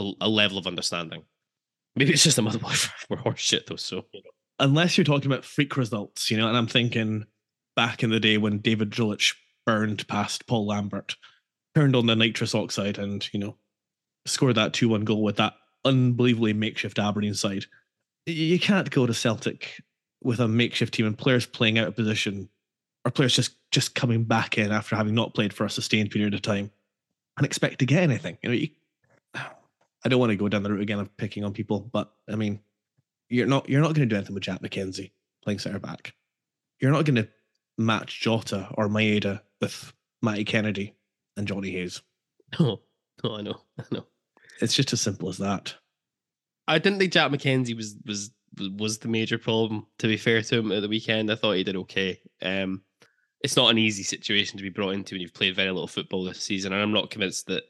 [0.00, 1.22] a, a level of understanding.
[1.96, 2.72] Maybe it's just a Motherwell
[3.10, 3.76] were horse shit though.
[3.76, 4.30] So you know.
[4.58, 7.26] unless you're talking about freak results, you know, and I'm thinking
[7.76, 9.34] back in the day when David Zdrilic
[9.66, 11.16] burned past Paul Lambert,
[11.74, 13.56] turned on the nitrous oxide and, you know,
[14.26, 15.54] scored that 2 1 goal with that
[15.84, 17.64] unbelievably makeshift Aberdeen side.
[18.26, 19.80] You can't go to Celtic
[20.22, 22.48] with a makeshift team and players playing out of position
[23.04, 26.34] or players just, just coming back in after having not played for a sustained period
[26.34, 26.70] of time
[27.36, 28.38] and expect to get anything.
[28.42, 28.68] You know, you,
[30.04, 32.36] I don't want to go down the route again of picking on people, but I
[32.36, 32.60] mean,
[33.28, 36.14] you're not you're not going to do anything with Jack McKenzie playing centre back.
[36.80, 37.28] You're not going to
[37.78, 40.94] match Jota or Maeda with Matty Kennedy
[41.36, 42.02] and Johnny Hayes.
[42.60, 42.80] Oh,
[43.24, 44.04] no, I know, I know.
[44.60, 45.74] It's just as simple as that.
[46.68, 48.30] I didn't think Jack McKenzie was was
[48.76, 49.86] was the major problem.
[49.98, 52.20] To be fair to him at the weekend, I thought he did okay.
[52.42, 52.82] Um,
[53.40, 56.24] it's not an easy situation to be brought into when you've played very little football
[56.24, 57.64] this season, and I'm not convinced that.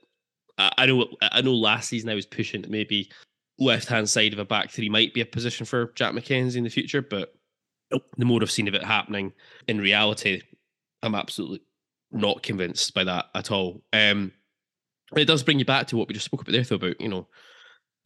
[0.58, 3.10] I, I know I know last season I was pushing that maybe
[3.58, 6.64] left hand side of a back three might be a position for Jack McKenzie in
[6.64, 7.34] the future, but.
[8.16, 9.32] The more I've seen of it happening
[9.68, 10.42] in reality,
[11.02, 11.62] I'm absolutely
[12.10, 13.82] not convinced by that at all.
[13.92, 14.32] Um,
[15.16, 17.08] it does bring you back to what we just spoke about there, though, about you
[17.08, 17.28] know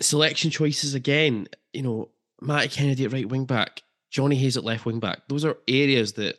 [0.00, 1.48] selection choices again.
[1.72, 5.20] You know, Matt Kennedy at right wing back, Johnny Hayes at left wing back.
[5.28, 6.36] Those are areas that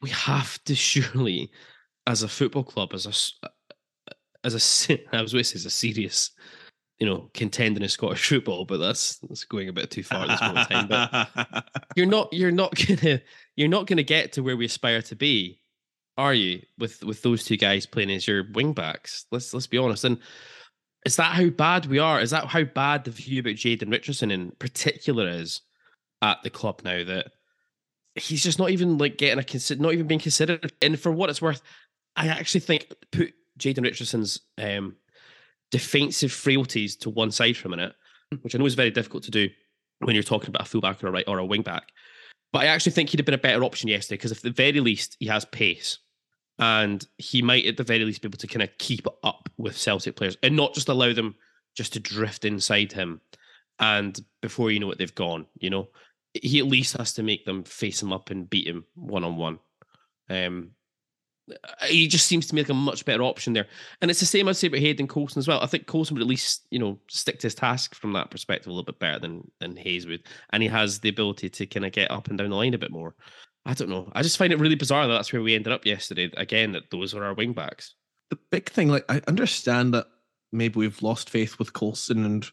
[0.00, 1.50] we have to surely,
[2.06, 3.48] as a football club, as a
[4.44, 6.30] as a I was going to say as a serious,
[6.98, 10.28] you know, contender in Scottish football, but that's that's going a bit too far at
[10.28, 10.88] this moment in time.
[10.88, 11.64] But
[11.96, 13.20] you're not you're not gonna
[13.56, 15.60] you're not gonna get to where we aspire to be,
[16.16, 16.62] are you?
[16.78, 19.26] With with those two guys playing as your wing backs.
[19.30, 20.04] Let's let's be honest.
[20.04, 20.18] And
[21.06, 22.20] is that how bad we are?
[22.20, 25.60] Is that how bad the view about Jayden Richardson in particular is
[26.20, 27.28] at the club now that
[28.16, 30.72] he's just not even like getting a consider not even being considered.
[30.82, 31.62] And for what it's worth,
[32.16, 34.96] I actually think put Jayden Richardson's um,
[35.70, 37.94] defensive frailties to one side for a minute,
[38.42, 39.48] which I know is very difficult to do
[40.00, 41.88] when you're talking about a fullback or a right or a wing back.
[42.52, 44.80] But I actually think he'd have been a better option yesterday because, at the very
[44.80, 45.98] least, he has pace,
[46.58, 49.76] and he might, at the very least, be able to kind of keep up with
[49.76, 51.34] Celtic players and not just allow them
[51.76, 53.20] just to drift inside him.
[53.78, 55.46] And before you know it, they've gone.
[55.58, 55.88] You know,
[56.32, 59.36] he at least has to make them face him up and beat him one on
[59.36, 59.58] one.
[60.30, 60.70] Um,
[61.86, 63.66] he just seems to me like a much better option there.
[64.00, 65.60] And it's the same I'd say about Hayden Coulson as well.
[65.60, 68.68] I think Coulson would at least, you know, stick to his task from that perspective
[68.68, 70.24] a little bit better than than Hayes would.
[70.50, 72.78] And he has the ability to kind of get up and down the line a
[72.78, 73.14] bit more.
[73.64, 74.10] I don't know.
[74.14, 76.30] I just find it really bizarre that that's where we ended up yesterday.
[76.36, 77.94] Again, that those are our wing backs.
[78.30, 80.06] The big thing, like I understand that
[80.52, 82.50] maybe we've lost faith with Coulson and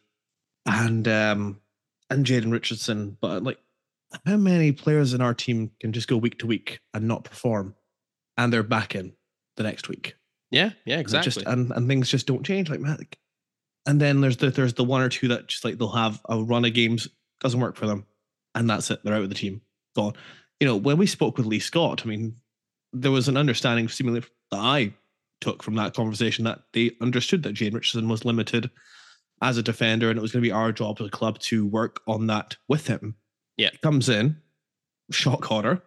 [0.66, 1.62] and um
[2.10, 3.60] and Jayden Richardson, but like
[4.26, 7.76] how many players in our team can just go week to week and not perform?
[8.38, 9.14] And they're back in
[9.58, 10.16] the next week.
[10.52, 11.28] Yeah, yeah, exactly.
[11.28, 12.98] And just and, and things just don't change like man.
[12.98, 13.18] Like,
[13.86, 16.42] and then there's the there's the one or two that just like they'll have a
[16.42, 17.08] run of games
[17.42, 18.06] doesn't work for them,
[18.54, 19.00] and that's it.
[19.04, 19.62] They're out of the team,
[19.96, 20.14] gone.
[20.60, 22.36] You know, when we spoke with Lee Scott, I mean,
[22.94, 24.22] there was an understanding, seemingly
[24.52, 24.94] that I
[25.42, 28.70] took from that conversation, that they understood that Jane Richardson was limited
[29.42, 31.66] as a defender, and it was going to be our job as a club to
[31.66, 33.16] work on that with him.
[33.58, 34.38] Yeah, he comes in,
[35.12, 35.82] shot caller.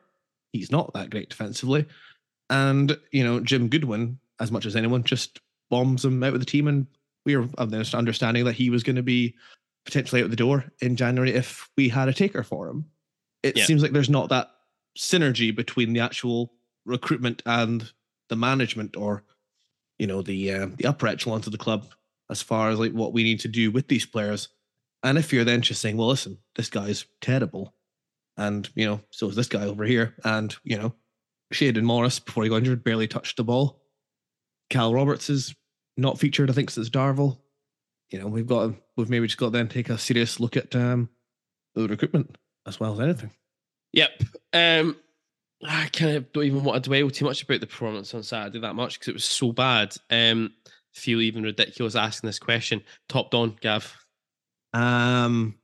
[0.52, 1.86] He's not that great defensively.
[2.50, 6.46] And, you know, Jim Goodwin, as much as anyone, just bombs him out of the
[6.46, 6.68] team.
[6.68, 6.86] And
[7.24, 9.34] we are of the understanding that he was going to be
[9.84, 12.86] potentially out the door in January if we had a taker for him.
[13.42, 13.64] It yeah.
[13.64, 14.50] seems like there's not that
[14.98, 16.52] synergy between the actual
[16.84, 17.90] recruitment and
[18.28, 19.24] the management or,
[19.98, 21.86] you know, the uh, the upper echelons of the club
[22.30, 24.48] as far as like what we need to do with these players.
[25.02, 27.74] And if you're then just saying, well, listen, this guy's terrible.
[28.36, 30.14] And, you know, so is this guy over here.
[30.24, 30.94] And, you know,
[31.52, 33.82] Shayden Morris, before he got injured, barely touched the ball.
[34.70, 35.54] Cal Roberts is
[35.96, 37.38] not featured, I think, since Darvel.
[38.10, 40.74] You know, we've got we've maybe just got to then take a serious look at
[40.74, 41.08] um,
[41.74, 43.30] the recruitment as well as anything.
[43.92, 44.10] Yep.
[44.52, 44.96] Um,
[45.66, 48.60] I kind of don't even want to dwell too much about the performance on Saturday
[48.60, 49.94] that much because it was so bad.
[50.10, 50.52] Um,
[50.94, 52.82] feel even ridiculous asking this question.
[53.08, 53.96] Top Don, Gav.
[54.72, 55.56] Um,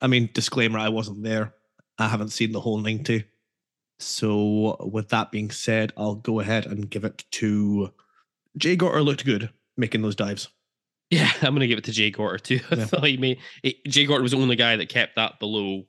[0.00, 1.54] I mean, disclaimer: I wasn't there.
[1.98, 3.24] I haven't seen the whole ninety.
[4.00, 7.92] So, with that being said, I'll go ahead and give it to
[8.56, 9.02] Jay Gorter.
[9.02, 10.48] Looked good making those dives.
[11.10, 12.60] Yeah, I'm going to give it to Jay Gorter too.
[12.70, 15.84] I thought he made it, Jay Gorter was the only guy that kept that below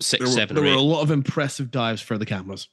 [0.00, 0.54] six, there were, seven.
[0.54, 2.68] There were a lot of impressive dives for the cameras.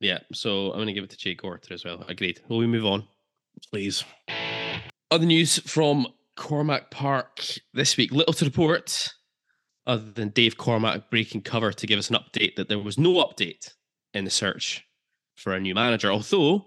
[0.00, 2.04] Yeah, so I'm going to give it to Jay Gorter as well.
[2.08, 2.40] Agreed.
[2.48, 3.06] Will we move on,
[3.70, 4.04] please?
[5.10, 8.12] Other news from Cormack Park this week.
[8.12, 9.08] Little to report,
[9.86, 13.14] other than Dave Cormack breaking cover to give us an update that there was no
[13.14, 13.72] update
[14.16, 14.84] in the search
[15.36, 16.10] for a new manager.
[16.10, 16.66] Although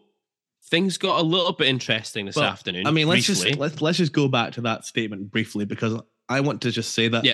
[0.70, 2.86] things got a little bit interesting this well, afternoon.
[2.88, 3.50] I mean, let's briefly.
[3.50, 6.94] just let's let's just go back to that statement briefly because I want to just
[6.94, 7.34] say that yeah.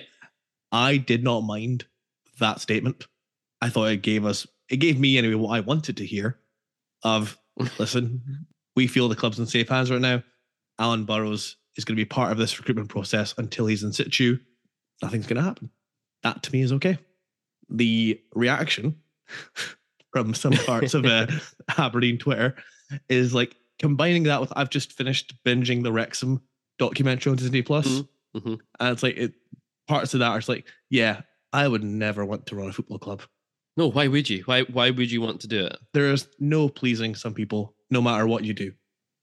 [0.71, 1.85] I did not mind
[2.39, 3.05] that statement.
[3.61, 6.39] I thought it gave us it gave me anyway what I wanted to hear
[7.03, 7.37] of
[7.79, 10.23] listen, we feel the club's in safe hands right now.
[10.79, 14.37] Alan Burrows is going to be part of this recruitment process until he's in situ.
[15.01, 15.69] Nothing's going to happen.
[16.23, 16.97] That to me is okay.
[17.69, 18.95] The reaction
[20.15, 21.27] from some parts of uh,
[21.77, 22.55] Aberdeen Twitter
[23.09, 26.41] is like combining that with I've just finished binging the Wrexham
[26.79, 28.37] documentary on Disney Plus, mm-hmm.
[28.37, 28.53] mm-hmm.
[28.79, 29.33] and it's like it
[29.89, 33.23] parts of that are like, yeah, I would never want to run a football club.
[33.75, 34.43] No, why would you?
[34.45, 35.77] Why why would you want to do it?
[35.91, 38.71] There's no pleasing some people, no matter what you do.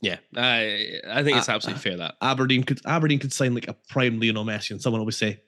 [0.03, 3.77] Yeah, I I think it's absolutely fair that Aberdeen could Aberdeen could sign like a
[3.89, 5.41] prime Lionel Messi, and someone always say,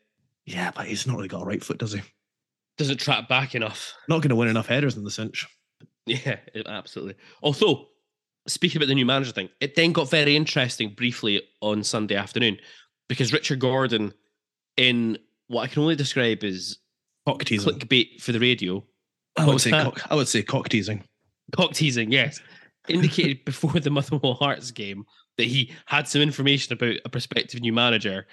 [0.47, 2.01] "Yeah, but he's not really got a right foot, does he?"
[2.79, 3.95] Doesn't track back enough.
[4.09, 5.47] Not going to win enough headers in the cinch.
[6.07, 7.15] Yeah, absolutely.
[7.43, 7.89] Although,
[8.47, 12.59] speaking about the new manager thing, it then got very interesting briefly on Sunday afternoon
[13.09, 14.13] because Richard Gordon,
[14.77, 16.79] in what I can only describe as
[17.27, 18.85] cock teasing, clickbait for the radio.
[19.37, 21.05] I would say cock, I would say cock teasing.
[21.57, 22.41] Cock teasing, yes.
[22.89, 25.05] indicated before the Motherwell Hearts game
[25.39, 28.27] that he had some information about a prospective new manager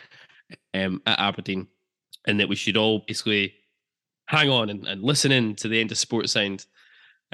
[0.73, 1.67] um, at Aberdeen,
[2.27, 3.53] and that we should all basically
[4.31, 6.65] hang on and, and listen in to the end of Sports Sound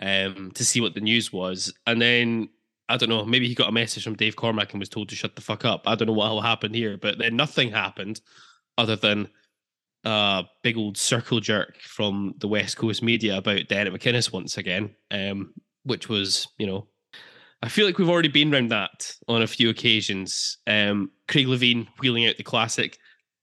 [0.01, 1.71] um, to see what the news was.
[1.85, 2.49] And then
[2.89, 5.15] I don't know, maybe he got a message from Dave Cormack and was told to
[5.15, 5.83] shut the fuck up.
[5.85, 8.21] I don't know what will happen here, but then nothing happened
[8.79, 9.29] other than
[10.05, 14.95] a big old circle jerk from the West Coast media about Derek McInnes once again,
[15.11, 16.87] um, which was, you know,
[17.61, 20.57] I feel like we've already been around that on a few occasions.
[20.65, 22.97] Um, Craig Levein wheeling out the classic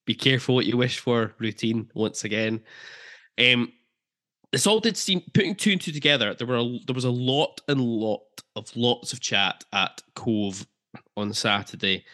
[0.06, 2.62] "Be careful what you wish for" routine once again.
[3.38, 3.72] Um,
[4.52, 6.34] this all did seem putting two and two together.
[6.34, 8.22] There were a, there was a lot and lot
[8.54, 10.66] of lots of chat at Cove
[11.16, 12.04] on Saturday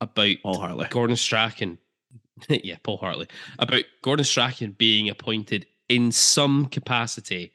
[0.00, 0.86] about Paul Hartley.
[0.90, 1.78] Gordon Strachan.
[2.48, 7.52] yeah, Paul Hartley about Gordon Strachan being appointed in some capacity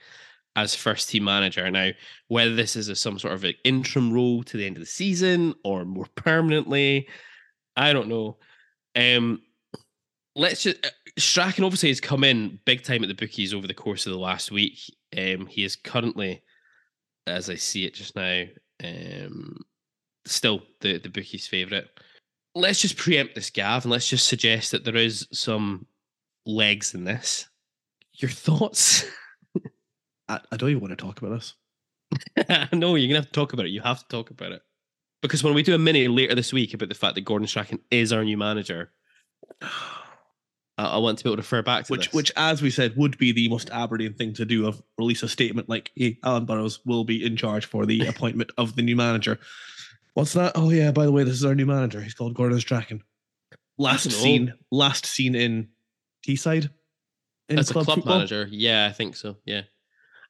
[0.58, 1.70] as first team manager.
[1.70, 1.92] Now,
[2.28, 4.88] whether this is a, some sort of an interim role to the end of the
[4.88, 7.08] season or more permanently,
[7.76, 8.38] I don't know.
[8.96, 9.42] Um,
[10.38, 13.74] let's just uh, Strachan obviously has come in big time at the bookies over the
[13.74, 14.80] course of the last week.
[15.18, 16.44] Um, he is currently,
[17.26, 18.44] as I see it just now,
[18.84, 19.58] um,
[20.26, 21.86] still the the bookies' favourite.
[22.56, 25.86] Let's just preempt this, Gav, and let's just suggest that there is some
[26.46, 27.48] legs in this.
[28.14, 29.06] Your thoughts?
[30.30, 31.54] I, I don't even want to talk about this.
[32.74, 33.72] no, you're gonna have to talk about it.
[33.72, 34.62] You have to talk about it
[35.22, 37.80] because when we do a mini later this week about the fact that Gordon Strachan
[37.92, 38.92] is our new manager,
[40.78, 42.14] I, I want to be able to refer back to which, this.
[42.14, 45.30] which, as we said, would be the most Aberdeen thing to do of release a
[45.30, 48.96] statement like, "Hey, Alan Burrows will be in charge for the appointment of the new
[48.96, 49.40] manager."
[50.14, 50.54] What's that?
[50.56, 52.02] Oh yeah, by the way, this is our new manager.
[52.02, 53.04] He's called Gordon Strachan.
[53.78, 55.70] Last seen, last seen in
[56.26, 56.72] Teesside.
[57.50, 58.16] In as a club football.
[58.16, 59.38] manager, yeah, I think so.
[59.46, 59.62] Yeah,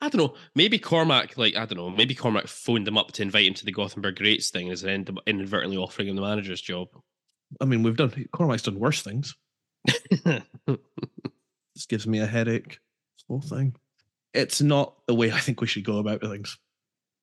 [0.01, 0.35] I don't know.
[0.55, 3.65] Maybe Cormack, like I don't know, maybe Cormack phoned him up to invite him to
[3.65, 6.89] the Gothenburg Greats thing, as an inadvertently offering him the manager's job.
[7.61, 8.27] I mean, we've done.
[8.31, 9.35] Cormack's done worse things.
[10.65, 12.69] This gives me a headache.
[13.17, 13.75] This whole thing.
[14.33, 16.57] It's not the way I think we should go about things.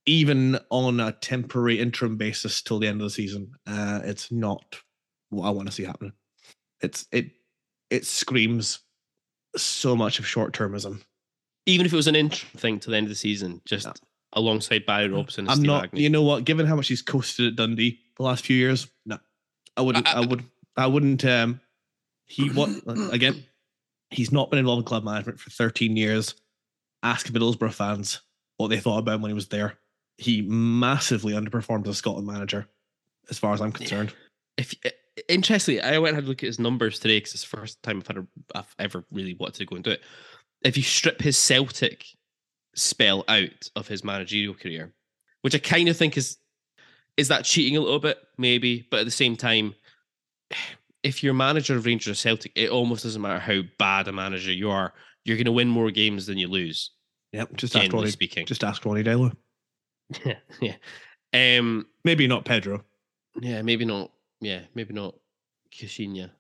[0.07, 4.77] Even on a temporary interim basis till the end of the season, uh, it's not
[5.31, 6.13] what I want to see happening.
[6.81, 7.31] It's it
[7.91, 8.81] it screams
[9.57, 11.03] so much of short termism.
[11.67, 13.93] Even if it was an interim thing to the end of the season, just No.
[14.35, 15.85] alongside Barry Robson and I'm Steve not.
[15.85, 16.03] Agnew.
[16.03, 16.45] You know what?
[16.45, 19.19] Given how much he's coasted at Dundee the last few years, no,
[19.77, 20.07] I wouldn't.
[20.07, 20.45] I- I, would.
[20.77, 21.25] I wouldn't.
[21.25, 21.61] Um,
[22.27, 22.71] he what
[23.13, 23.45] again?
[24.11, 26.35] He's not been involved in club management for 13 years.
[27.03, 28.21] Ask Middlesbrough fans
[28.59, 29.79] what they thought about him when he was there.
[30.19, 32.69] He massively underperformed as a Scotland manager,
[33.29, 34.15] as far as I'm concerned.
[34.57, 34.91] if uh,
[35.29, 37.83] interestingly, I went and had a look at his numbers today because it's the first
[37.83, 40.03] time I've had a, I've ever really wanted to go and do it.
[40.63, 42.05] If you strip his Celtic
[42.75, 44.93] spell out of his managerial career,
[45.43, 46.39] which I kind of think is
[47.17, 49.75] is that cheating a little bit, maybe, but at the same time,
[51.05, 54.51] if you're manager of Rangers or Celtic, it almost doesn't matter how bad a manager
[54.53, 54.93] you are,
[55.25, 56.91] you're going to win more games than you lose.
[57.33, 57.55] Yep.
[57.57, 58.11] Just ask Generally Ronnie.
[58.11, 59.33] speaking, Just ask Ronny Deila.
[60.25, 60.37] yeah,
[61.33, 61.59] yeah.
[61.59, 62.85] Um, Maybe not Pedro.
[63.41, 64.11] yeah, maybe not.
[64.41, 65.15] Yeah, maybe not.
[65.73, 66.31] Caixinha.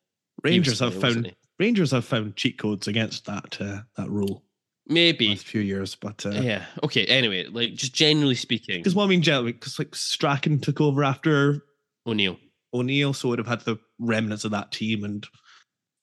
[0.43, 4.43] Rangers have found Rangers have found cheat codes against that uh, that rule
[4.87, 5.29] maybe.
[5.31, 6.65] last few years, but uh, Yeah.
[6.83, 7.07] Okay.
[7.07, 11.03] Anyway, like just generally speaking, Because what I mean, generally, because like Strachan took over
[11.05, 11.65] after
[12.07, 12.39] O'Neill.
[12.75, 15.27] O'Neill, so would have had the remnants of that team, and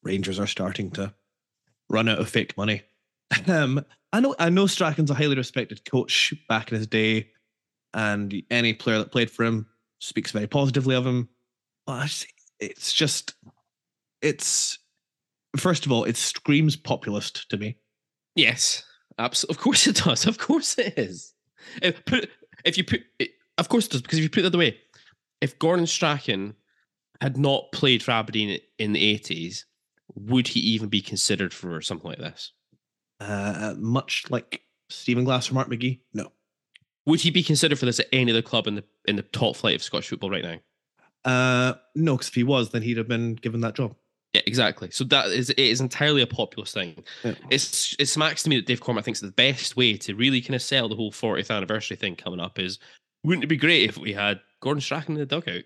[0.03, 1.13] Rangers are starting to
[1.89, 2.84] run out of fake money.
[3.47, 7.29] Um, I know, I know Strachan's a highly respected coach back in his day,
[7.93, 9.67] and any player that played for him
[9.99, 11.29] speaks very positively of him.
[11.88, 12.25] But
[12.60, 13.36] it's just,
[14.21, 14.79] it's
[15.57, 17.77] first of all, it screams populist to me.
[18.36, 18.84] Yes.
[19.17, 19.55] Absolutely.
[19.55, 20.25] Of course it does.
[20.25, 21.34] Of course it is.
[21.81, 22.29] If, put,
[22.65, 23.01] if you put,
[23.57, 24.01] of course it does.
[24.01, 24.77] Because if you put it the other way,
[25.41, 26.55] if Gordon Strachan
[27.21, 29.65] had not played for Aberdeen in the eighties,
[30.15, 32.51] would he even be considered for something like this?
[33.19, 36.31] Uh, much like Stephen Glass or Mark McGee, no.
[37.05, 39.55] Would he be considered for this at any other club in the in the top
[39.55, 40.57] flight of Scottish football right now?
[41.24, 43.95] Uh, no, because if he was, then he'd have been given that job.
[44.34, 44.89] Yeah, exactly.
[44.91, 47.03] So that is it is entirely a populist thing.
[47.24, 47.36] Yeah.
[47.49, 50.55] It's it smacks to me that Dave Cormack thinks the best way to really kind
[50.55, 52.80] of sell the whole 40th anniversary thing coming up is
[53.24, 55.63] wouldn't it be great if we had Gordon Strachan in the dugout?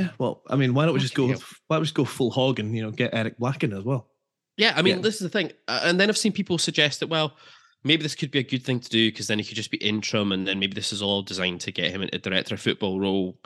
[0.00, 1.26] Yeah, well, I mean, why don't we just go?
[1.26, 1.34] Why
[1.70, 4.08] don't we just go full hog and you know get Eric Black in as well?
[4.56, 5.02] Yeah, I mean, Yeah.
[5.02, 5.52] this is the thing.
[5.68, 7.36] Uh, and then I've seen people suggest that, well,
[7.82, 9.78] maybe this could be a good thing to do because then he could just be
[9.78, 13.00] interim and then maybe this is all designed to get him into director of football
[13.00, 13.38] role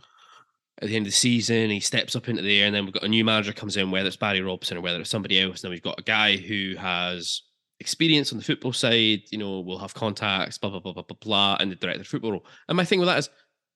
[0.82, 1.70] at the end of the season.
[1.70, 3.92] He steps up into the air and then we've got a new manager comes in,
[3.92, 5.61] whether it's Barry Robson or whether it's somebody else.
[5.61, 7.42] And then we've got a guy who has
[7.78, 11.16] experience on the football side, you know, will have contacts, blah, blah, blah, blah, blah,
[11.20, 12.46] blah, and the director of football role.
[12.68, 13.30] And my thing with that is,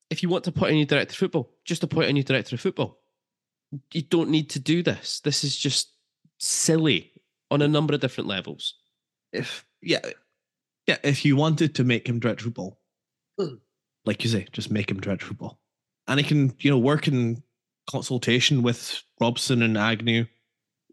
[0.09, 2.55] if you want to appoint a new director of football, just appoint a new director
[2.55, 2.99] of football.
[3.93, 5.19] You don't need to do this.
[5.23, 5.93] This is just
[6.39, 7.11] silly
[7.51, 8.75] on a number of different levels.
[9.31, 9.99] If yeah,
[10.87, 12.79] yeah, if you wanted to make him director of football,
[13.39, 13.59] Mm.
[14.05, 15.59] like you say, just make him director of football,
[16.07, 17.43] and he can you know work in
[17.89, 20.25] consultation with Robson and Agnew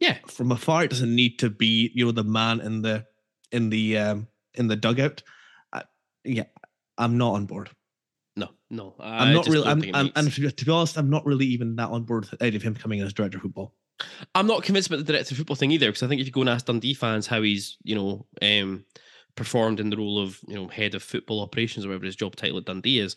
[0.00, 0.84] Yeah, from afar.
[0.84, 3.06] It doesn't need to be you know the man in the
[3.52, 5.22] in the um in the dugout.
[5.72, 5.84] I,
[6.24, 6.44] yeah,
[6.98, 7.70] I'm not on board.
[8.36, 8.94] No, no.
[9.00, 9.66] I'm not really.
[9.66, 12.58] I'm, I'm, and to be, honest, I'm not really even that on board with idea
[12.58, 13.74] of him coming in as director of football.
[14.34, 16.32] I'm not convinced about the director of football thing either, because I think if you
[16.32, 18.84] go and ask Dundee fans how he's, you know, um,
[19.36, 22.36] performed in the role of, you know, head of football operations or whatever his job
[22.36, 23.16] title at Dundee is,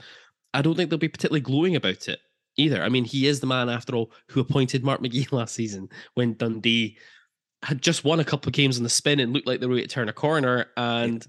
[0.54, 2.20] I don't think they'll be particularly glowing about it
[2.56, 2.82] either.
[2.82, 6.36] I mean, he is the man, after all, who appointed Mark McGee last season when
[6.36, 6.98] Dundee
[7.64, 9.76] had just won a couple of games on the spin and looked like they were
[9.76, 10.68] going to turn a corner.
[10.78, 11.28] And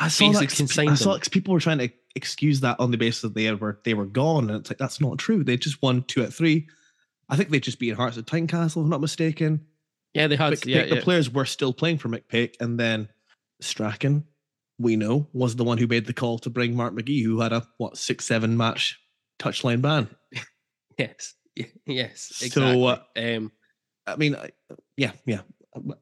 [0.00, 0.30] I saw that.
[0.40, 3.34] Basically 'cause consigned I saw people were trying to excuse that on the basis that
[3.34, 5.44] they were they were gone, and it's like that's not true.
[5.44, 6.66] They just won two at three.
[7.28, 9.64] I think they just beat Hearts at Tynecastle, if I'm not mistaken.
[10.14, 11.02] yeah, they had, McPake, yeah, the yeah.
[11.02, 13.08] players were still playing for McPake, and then
[13.60, 14.24] Strachan,
[14.78, 17.52] we know, was the one who made the call to bring Mark McGee, who had
[17.52, 18.98] a what six seven match
[19.38, 20.08] touchline ban.
[20.98, 21.34] yes,
[21.86, 23.52] yes, So, uh, um,
[24.06, 24.50] I mean, I-
[24.96, 25.42] yeah, yeah.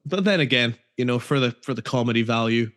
[0.05, 2.71] But then again, you know, for the for the comedy value,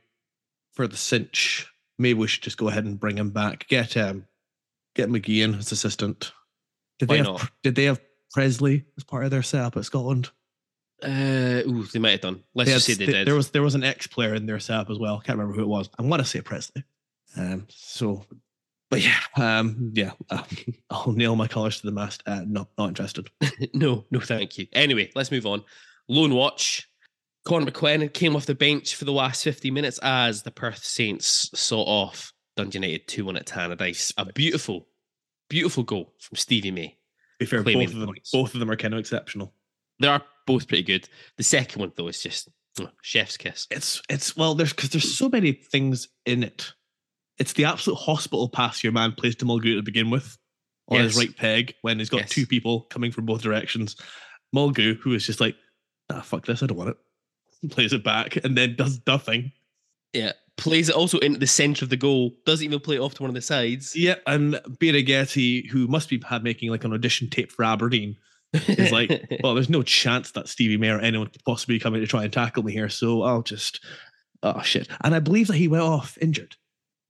[0.72, 1.66] for the cinch,
[1.98, 3.66] maybe we should just go ahead and bring him back.
[3.68, 4.26] Get um,
[4.94, 6.32] get McGee in as assistant.
[6.98, 7.40] Did Why they not?
[7.40, 8.00] have Did they have
[8.32, 10.30] Pressley as part of their setup at Scotland?
[11.02, 12.44] uh, ooh, they might have done.
[12.54, 13.26] Let's They just say had- they did.
[13.26, 15.18] There was there was an ex player in their setup as well.
[15.20, 15.90] Can't remember who it was.
[15.98, 16.84] I want to say Pressley.
[17.36, 17.66] Um.
[17.70, 18.24] So,
[18.90, 20.12] but yeah, um, yeah.
[20.30, 20.42] uh,
[20.90, 22.22] I'll nail my colours to the mast.
[22.26, 23.30] Uh, not not interested.
[23.74, 24.66] no, no, thank you.
[24.72, 25.64] Anyway, let's move on.
[26.08, 26.88] Loan watch.
[27.44, 31.50] Conor McQueen came off the bench for the last 50 minutes as the Perth Saints
[31.54, 34.12] saw off Dundee United 2 1 at Tannadice.
[34.16, 34.86] A beautiful,
[35.50, 36.88] beautiful goal from Stevie May.
[36.88, 36.94] To
[37.40, 38.30] be fair, both of them points.
[38.30, 39.52] both of them are kind of exceptional.
[39.98, 41.08] They are both pretty good.
[41.36, 42.48] The second one, though, is just
[42.80, 43.66] oh, chef's kiss.
[43.70, 46.72] it's it's well there's because there's so many things in it
[47.38, 50.36] it's the absolute hospital pass your man plays to mulgrew to begin with
[50.88, 52.30] on his right peg when he's got Yes.
[52.30, 53.96] two people coming from both directions
[54.54, 55.54] mulgrew who is just like
[56.10, 56.96] ah fuck this i don't want it
[57.70, 59.52] plays it back and then does nothing
[60.12, 60.32] Yeah.
[60.58, 62.32] Plays it also into the centre of the goal.
[62.44, 63.96] Doesn't even play it off to one of the sides.
[63.96, 68.16] yeah and Getty, who must be making like an audition tape for aberdeen
[68.68, 69.10] is like
[69.42, 72.24] well there's no chance that stevie may or anyone could possibly come in to try
[72.24, 73.82] and tackle me here so i'll just
[74.42, 76.54] oh shit and i believe that he went off injured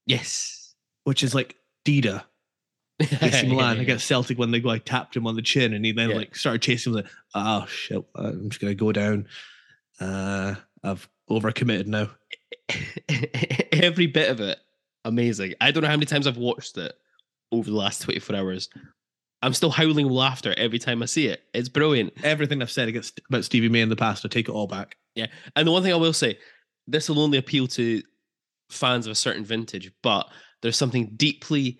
[0.07, 0.74] yes.
[1.05, 2.22] which is like Dida
[3.00, 5.90] AC Milan against Celtic when they go like tapped him on the chin and he
[5.90, 6.16] then Yeah.
[6.16, 9.26] like started chasing him like oh shit I'm just gonna go down
[10.01, 12.11] uh I've overcommitted now
[13.72, 14.59] every bit of it
[15.05, 15.55] amazing.
[15.61, 16.93] I don't know how many times I've watched it
[17.51, 18.68] over the last 24 hours.
[19.43, 21.43] I'm still howling with laughter every time I see it.
[21.53, 22.12] It's brilliant.
[22.22, 24.97] everything I've said against about Stevie May in the past I take it all back
[25.14, 25.26] Yeah.
[25.57, 26.38] And the one thing I will say,
[26.86, 28.03] this will only appeal to
[28.70, 30.28] fans of a certain vintage, but
[30.62, 31.78] there's something deeply,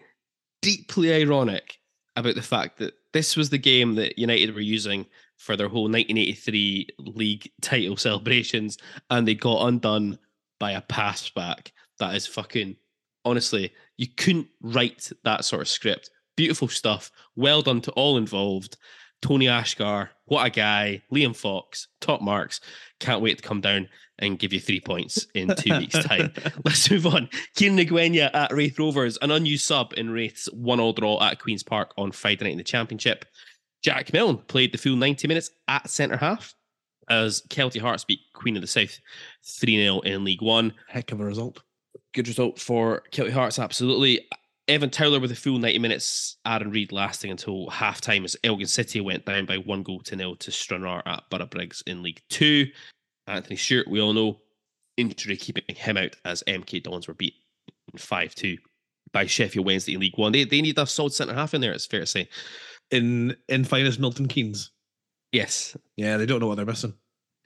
[0.61, 1.79] deeply ironic
[2.17, 5.07] about the fact that this was the game that United were using
[5.43, 8.79] for their whole 1983 league title celebrations,
[9.11, 10.19] and they got undone
[10.61, 11.73] by a pass back.
[11.99, 12.77] That is fucking
[13.25, 16.11] honestly, you couldn't write that sort of script.
[16.37, 17.11] Beautiful stuff.
[17.37, 18.77] Well done to all involved.
[19.21, 21.03] Tony Asghar, what a guy.
[21.13, 22.61] Liam Fox, top marks.
[22.99, 23.89] Can't wait to come down
[24.19, 26.33] and give you three points in two weeks' time.
[26.65, 27.29] Let's move on.
[27.55, 31.63] Kieran Ngwenya at Raith Rovers, an unused sub in Raith's one all draw at Queen's
[31.63, 33.25] Park on Friday night in the Championship.
[33.83, 36.55] Jack Milne played the full 90 minutes at centre half
[37.09, 38.99] as Kelty Hearts beat Queen of the South
[39.45, 40.73] 3 0 in League One.
[40.89, 41.63] heck of a result
[42.15, 44.27] Good result for Kelty Hearts, absolutely.
[44.69, 48.67] Evan Towler with a full 90 minutes, Aaron Reid lasting until half time as Elgin
[48.67, 52.23] City went down by one goal to nil to Stranraer at Borough Briggs in League
[52.29, 52.67] Two.
[53.27, 54.41] Anthony Stewart, we all know,
[54.97, 57.35] injury keeping him out as MK Dons were beat
[57.97, 58.59] 5 2
[59.13, 60.33] by Sheffield Wednesday in League One.
[60.33, 62.29] They, they need a solid centre half in there, it's fair to say.
[62.91, 64.71] In in finest Milton Keynes
[65.33, 66.95] Yes, yeah they don't know what they're missing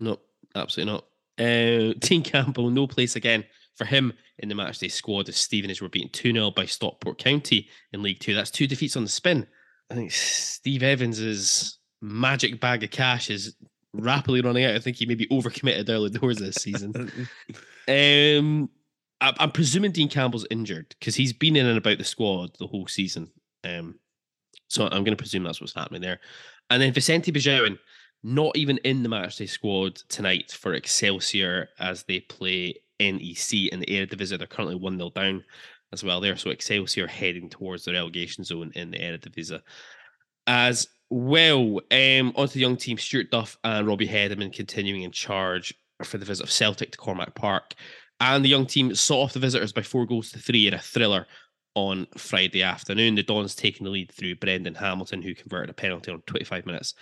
[0.01, 0.19] No,
[0.55, 1.05] absolutely not.
[1.39, 3.45] Uh, Dean Campbell, no place again
[3.77, 7.69] for him in the matchday squad as Stevenage were beaten 2 0 by Stockport County
[7.93, 8.35] in League Two.
[8.35, 9.47] That's two defeats on the spin.
[9.91, 13.55] I think Steve Evans's magic bag of cash is
[13.93, 14.75] rapidly running out.
[14.75, 17.29] I think he maybe overcommitted early doors this season.
[17.89, 18.69] Um,
[19.21, 22.67] I, I'm presuming Dean Campbell's injured because he's been in and about the squad the
[22.67, 23.31] whole season.
[23.63, 24.01] Um,
[24.69, 26.21] so I'm going to presume that's what's happening there.
[26.71, 27.79] And then Vicente Besuijen,
[28.23, 33.87] not even in the matchday squad tonight for Excelsior as they play NEC in the
[33.87, 34.39] Eredivisie.
[34.39, 35.45] They're currently 1 0 down.
[35.93, 36.37] as well there.
[36.37, 39.63] So Excelsior heading towards the relegation zone in the Eredivisie.
[40.47, 45.73] As well, um, onto the young team, Stuart Duff and Robbie Hedeman continuing in charge
[46.03, 47.75] for the visit of Celtic to Cormack Park.
[48.19, 50.79] And the young team saw off the visitors by four goals to three in a
[50.79, 51.27] thriller
[51.77, 53.15] on Friday afternoon.
[53.15, 56.95] The Dons taking the lead through Brendan Hamilton, who converted a penalty on 25 minutes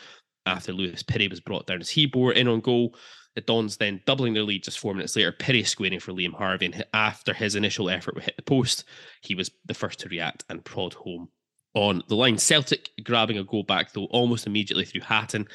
[0.45, 2.95] after Lewis Pirrie was brought down as he bore in on goal.
[3.37, 5.33] The Dons then doubling their lead just four minutes later.
[5.33, 6.67] Pirrie squaring for Liam Harvey.
[6.67, 8.85] And after his initial effort hit the post,
[9.23, 11.29] he was the first to react and prod home
[11.75, 12.37] on the line.
[12.37, 15.49] Celtic grabbing a goal back, though, almost immediately through Hatton.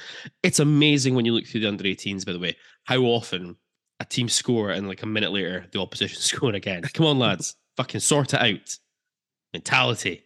[0.43, 2.55] It's amazing when you look through the under 18s, by the way,
[2.85, 3.57] how often
[3.99, 6.83] a team score and like a minute later, the opposition score again.
[6.93, 7.55] Come on, lads.
[7.75, 8.77] Fucking sort it out
[9.53, 10.23] mentality.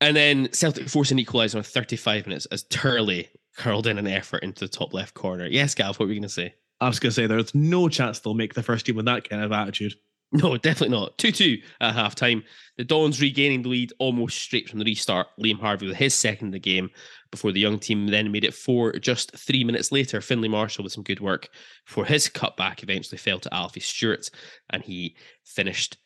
[0.00, 4.64] And then Celtic forcing equaliser on 35 minutes as Turley curled in an effort into
[4.64, 5.46] the top left corner.
[5.46, 6.54] Yes, Gav, what were you going to say?
[6.80, 9.28] I was going to say there's no chance they'll make the first team with that
[9.28, 9.94] kind of attitude.
[10.34, 11.18] No, definitely not.
[11.18, 12.42] 2 2 at half time.
[12.78, 15.26] The Dons regaining the lead almost straight from the restart.
[15.38, 16.90] Liam Harvey with his second of the game
[17.30, 20.22] before the young team then made it four just three minutes later.
[20.22, 21.50] Finlay Marshall with some good work
[21.84, 24.30] for his cutback eventually fell to Alfie Stewart
[24.70, 25.14] and he
[25.44, 25.98] finished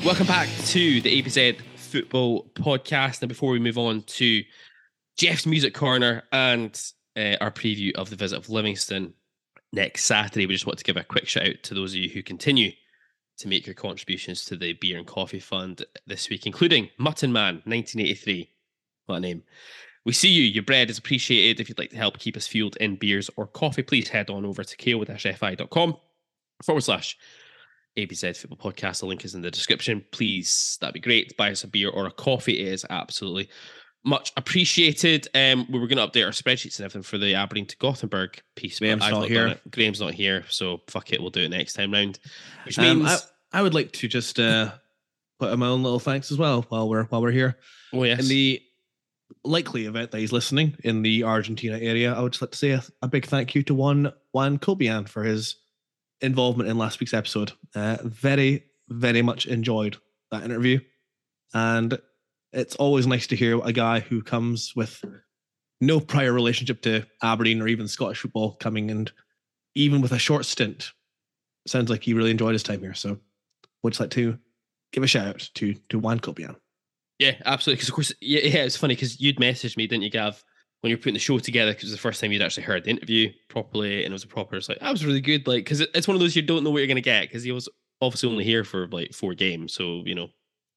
[0.04, 3.22] Welcome back to the ABZ Football Podcast.
[3.22, 4.42] And before we move on to
[5.16, 6.78] Geoff's Music Corner and
[7.16, 9.14] uh, our preview of the visit of Livingston
[9.72, 12.10] next Saturday, we just want to give a quick shout out to those of you
[12.10, 12.70] who continue
[13.38, 17.62] to make your contributions to the Beer and Coffee Fund this week, including Mutton Man
[17.64, 18.50] 1983.
[19.06, 19.42] What a name.
[20.04, 20.42] We see you.
[20.42, 21.60] Your bread is appreciated.
[21.60, 24.44] If you'd like to help keep us fueled in beers or coffee, please head on
[24.44, 25.96] over to ko-fi.com
[26.62, 27.16] forward slash
[27.96, 29.00] ABZ Football Podcast.
[29.00, 30.04] The link is in the description.
[30.10, 31.36] Please, that'd be great.
[31.36, 32.60] Buy us a beer or a coffee.
[32.60, 33.48] It is absolutely
[34.04, 35.28] much appreciated.
[35.34, 38.40] Um, we were going to update our spreadsheets and everything for the Aberdeen to Gothenburg
[38.56, 38.78] piece.
[38.78, 39.56] Graham's not done here.
[39.70, 41.20] Graham's not here, so fuck it.
[41.20, 42.18] We'll do it next time round.
[42.66, 44.72] Which Um, means, I, I would like to just uh
[45.38, 47.56] put in my own little thanks as well while we're while we're here.
[47.92, 48.60] oh yes, In the
[49.42, 52.70] likely event that he's listening in the Argentina area, I would just like to say
[52.72, 55.56] a, a big thank you to one Juan Cobian for his
[56.24, 57.52] involvement in last week's episode.
[57.74, 59.96] Uh, very, very much enjoyed
[60.30, 60.80] that interview.
[61.52, 61.98] And
[62.52, 65.04] it's always nice to hear a guy who comes with
[65.80, 69.10] no prior relationship to Aberdeen or even Scottish football coming and
[69.74, 70.92] even with a short stint,
[71.66, 72.94] sounds like he really enjoyed his time here.
[72.94, 73.18] So
[73.82, 74.38] would just like to
[74.92, 76.56] give a shout out to to Juan Cobian.
[77.18, 77.76] yeah, absolutely.
[77.76, 80.42] Because of course, yeah, yeah, it's funny because you'd messaged me, didn't you, Gav?
[80.84, 82.64] When you were putting the show together, because it was the first time you'd actually
[82.64, 84.56] heard the interview properly, and it was a proper.
[84.56, 86.62] It's like that was really good, like because it, it's one of those you don't
[86.62, 87.70] know what you're gonna get because he was
[88.02, 90.28] obviously only here for like four games, so you know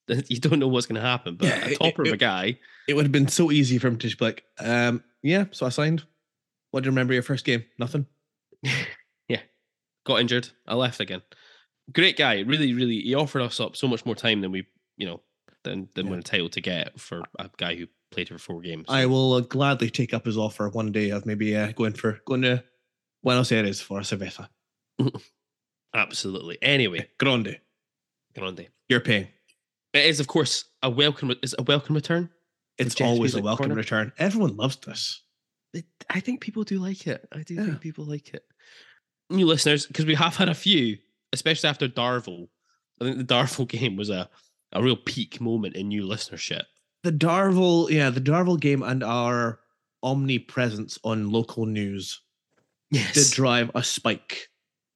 [0.29, 1.35] you don't know what's gonna happen.
[1.35, 3.87] But Yeah, a it- topper of a guy, It would have been so easy for
[3.87, 6.05] him to just be like, um, yeah, so I signed.
[6.71, 7.65] What do you remember your first game?
[7.77, 8.05] Nothing.
[9.27, 9.41] Yeah.
[10.05, 11.21] Got injured, I left again.
[11.93, 13.01] Great guy, really, really.
[13.01, 15.19] He offered us up so much more time than we, you know,
[15.65, 16.11] than than Yeah.
[16.11, 18.85] we're entitled to get for a guy who played for four games.
[18.87, 22.19] I will uh, gladly take up his offer one day of maybe uh, going for
[22.25, 22.63] going to
[23.23, 24.47] Buenos Aires for a cerveza.
[25.93, 26.57] Absolutely.
[26.61, 27.59] Anyway, Grande.
[28.35, 28.67] grande.
[28.89, 29.27] You're paying.
[29.93, 31.33] It is, of course, a welcome.
[31.41, 32.29] Is a welcome return?
[32.77, 33.75] It's always a welcome Corner?
[33.75, 34.13] return.
[34.19, 35.23] Everyone loves this.
[35.73, 37.27] It, I think people do like it.
[37.33, 37.65] I do Yeah.
[37.65, 38.43] think people like it.
[39.31, 40.97] New listeners, because we have had a few,
[41.33, 42.47] especially after Darvel.
[43.01, 44.29] I think the Darvel game was a,
[44.73, 46.63] a real peak moment in new listenership.
[47.07, 49.61] The Darvel, yeah, the Darvel game and our
[50.03, 52.21] omnipresence on local news
[52.91, 53.13] yes.
[53.13, 54.49] did drive a spike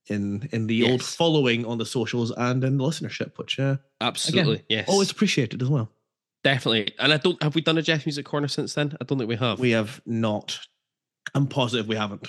[0.08, 4.66] in in the old following on the socials and in the listenership, which uh, Absolutely.
[4.68, 4.90] yes.
[4.90, 5.90] always appreciated as well.
[6.44, 6.94] Definitely.
[7.00, 8.98] And I don't have we done a Geoff Music Corner since then?
[9.00, 9.62] I don't think we have.
[9.62, 10.60] We have not.
[11.34, 12.28] I'm positive we haven't.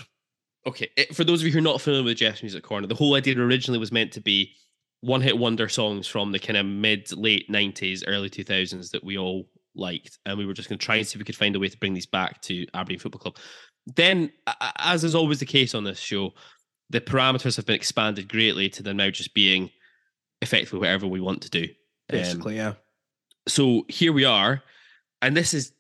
[0.64, 2.95] Okay, it- for those of you who are not familiar with Geoff's Music Corner, the
[2.95, 4.55] whole idea originally was meant to be
[5.01, 9.18] one hit wonder songs from the kind of mid late 90s, early 2000s that we
[9.18, 10.18] all liked.
[10.27, 11.68] And we were just going to try and see if we could find a way
[11.68, 13.37] to bring these back to Aberdeen Football Club.
[13.87, 14.33] Then,
[14.79, 16.35] as is always the case on this show,
[16.91, 19.70] the parameters have been expanded greatly to them now just being
[20.41, 21.62] effectively whatever we want to do.
[21.62, 21.68] Um,
[22.18, 22.75] Basically, yeah.
[23.49, 24.62] so here we are,
[25.23, 25.73] and this is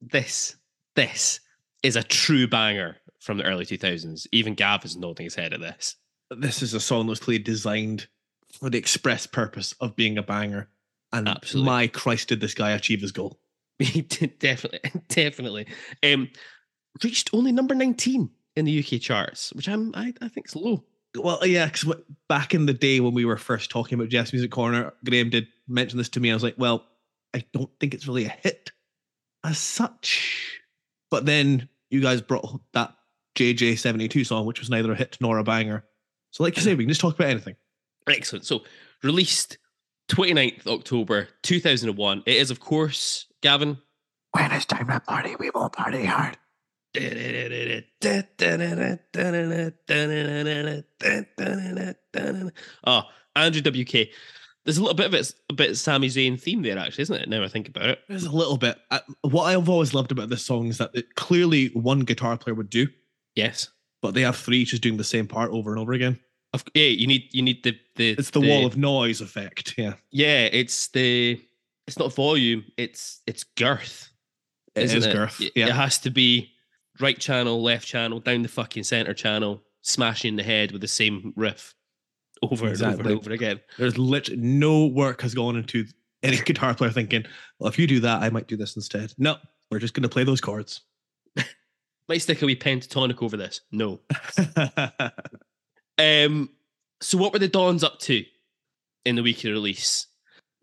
[0.00, 0.56] this
[0.96, 1.40] this
[1.82, 4.26] is a true banger from the early 2000s.
[4.32, 5.96] Even Gav is nodding his head at this.
[6.30, 8.08] This is a song that was clearly designed
[8.52, 10.68] for the express purpose of being a banger.
[11.12, 11.66] And Absolutely.
[11.66, 13.38] my Christ, did this guy achieve his goal?
[13.78, 15.66] He did definitely, definitely.
[16.02, 16.28] Um,
[17.04, 20.82] reached only number 19 in the UK charts, which I'm I, I think is low.
[21.16, 21.94] Well, yeah, because
[22.28, 25.46] back in the day when we were first talking about Geoff's Music Corner, Graham did
[25.68, 26.30] mention this to me.
[26.30, 26.84] I was like, well,
[27.34, 28.72] I don't think it's really a hit
[29.44, 30.60] as such.
[31.10, 32.94] But then you guys brought that
[33.36, 35.84] JJ72 song, which was neither a hit nor a banger.
[36.32, 37.56] So, like you say, we can just talk about anything.
[38.06, 38.44] Excellent.
[38.44, 38.62] So
[39.02, 39.58] released
[40.08, 42.22] 29th October 2001.
[42.26, 43.78] It is, of course, Gavin.
[44.32, 46.36] When it's time to party, we will party hard.
[52.84, 53.02] Oh,
[53.36, 54.08] Andrew WK.
[54.64, 57.28] There's a little bit of it, a bit Sami Zayn theme there, actually, isn't it?
[57.28, 58.00] Now I think about it.
[58.08, 58.78] There's a little bit.
[58.90, 62.54] I, what I've always loved about this song is that it, clearly one guitar player
[62.54, 62.88] would do,
[63.34, 63.68] Yes.
[64.02, 66.18] but they have three just doing the same part over and over again.
[66.54, 69.74] Of, yeah, you need you need the the It's the, wall of noise effect.
[69.76, 70.44] Yeah, yeah.
[70.52, 71.40] It's the
[71.86, 72.64] it's not volume.
[72.76, 74.08] It's it's girth.
[74.74, 75.12] it is it?
[75.12, 75.40] girth.
[75.40, 76.50] It- Yeah, It has to be
[77.00, 81.32] right channel, left channel, down the fucking center channel, smashing the head with the same
[81.36, 81.74] riff
[82.42, 83.12] over and over Exactly.
[83.12, 83.60] and over again.
[83.78, 85.84] There's literally no work has gone into
[86.22, 87.24] any guitar player thinking,
[87.58, 89.12] well, if you do that, I might do this instead.
[89.18, 89.36] No,
[89.70, 90.80] we're just going to play those chords.
[92.08, 93.60] Might stick a wee pentatonic over this.
[93.70, 94.00] No.
[95.98, 96.50] Um,
[97.00, 98.24] so what were the Dons up to
[99.04, 100.06] in the weekly release?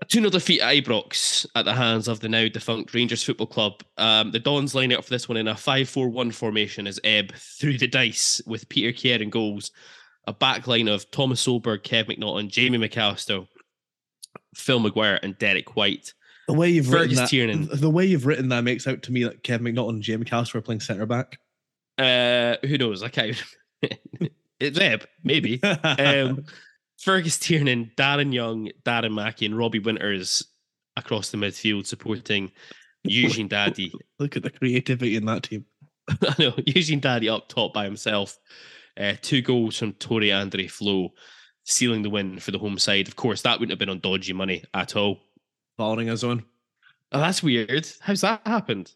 [0.01, 3.47] A 2 0 defeat at Ibrox at the hands of the now defunct Rangers Football
[3.47, 3.83] Club.
[3.97, 6.99] Um, the Dons line up for this one in a 5 4 1 formation as
[7.03, 9.71] Ebbe threw the dice with Peter Kerr in goals.
[10.27, 13.47] A back line of Thomas Solberg, Kev McNaughton, Jamie McAllister,
[14.55, 16.13] Phil Maguire, and Derek White.
[16.47, 17.69] the way you've Fergus written that, Tiernan.
[17.71, 20.55] the way you've written that makes out to me that Kev McNaughton and Jamie McAllister
[20.55, 21.39] are playing centre back.
[21.97, 23.01] Uh, who knows?
[23.03, 23.41] I can't
[24.61, 25.61] Ebbe, maybe.
[25.63, 26.45] um,
[26.99, 30.43] Fergus Tiernan, Darren Young, Darren Mackie, and Robbie Winters
[30.95, 32.51] across the midfield supporting
[33.03, 33.91] Eugene Dadi.
[34.19, 35.65] Look at the creativity in that team.
[36.09, 38.37] I know Eugene Dadi up top by himself.
[38.97, 41.09] Uh, two goals from Tore André Flo,
[41.65, 43.07] sealing the win for the home side.
[43.07, 45.19] Of course, that wouldn't have been on dodgy money at all.
[45.77, 46.45] Following us on.
[47.11, 47.87] Oh, that's weird.
[47.99, 48.93] How's that happened?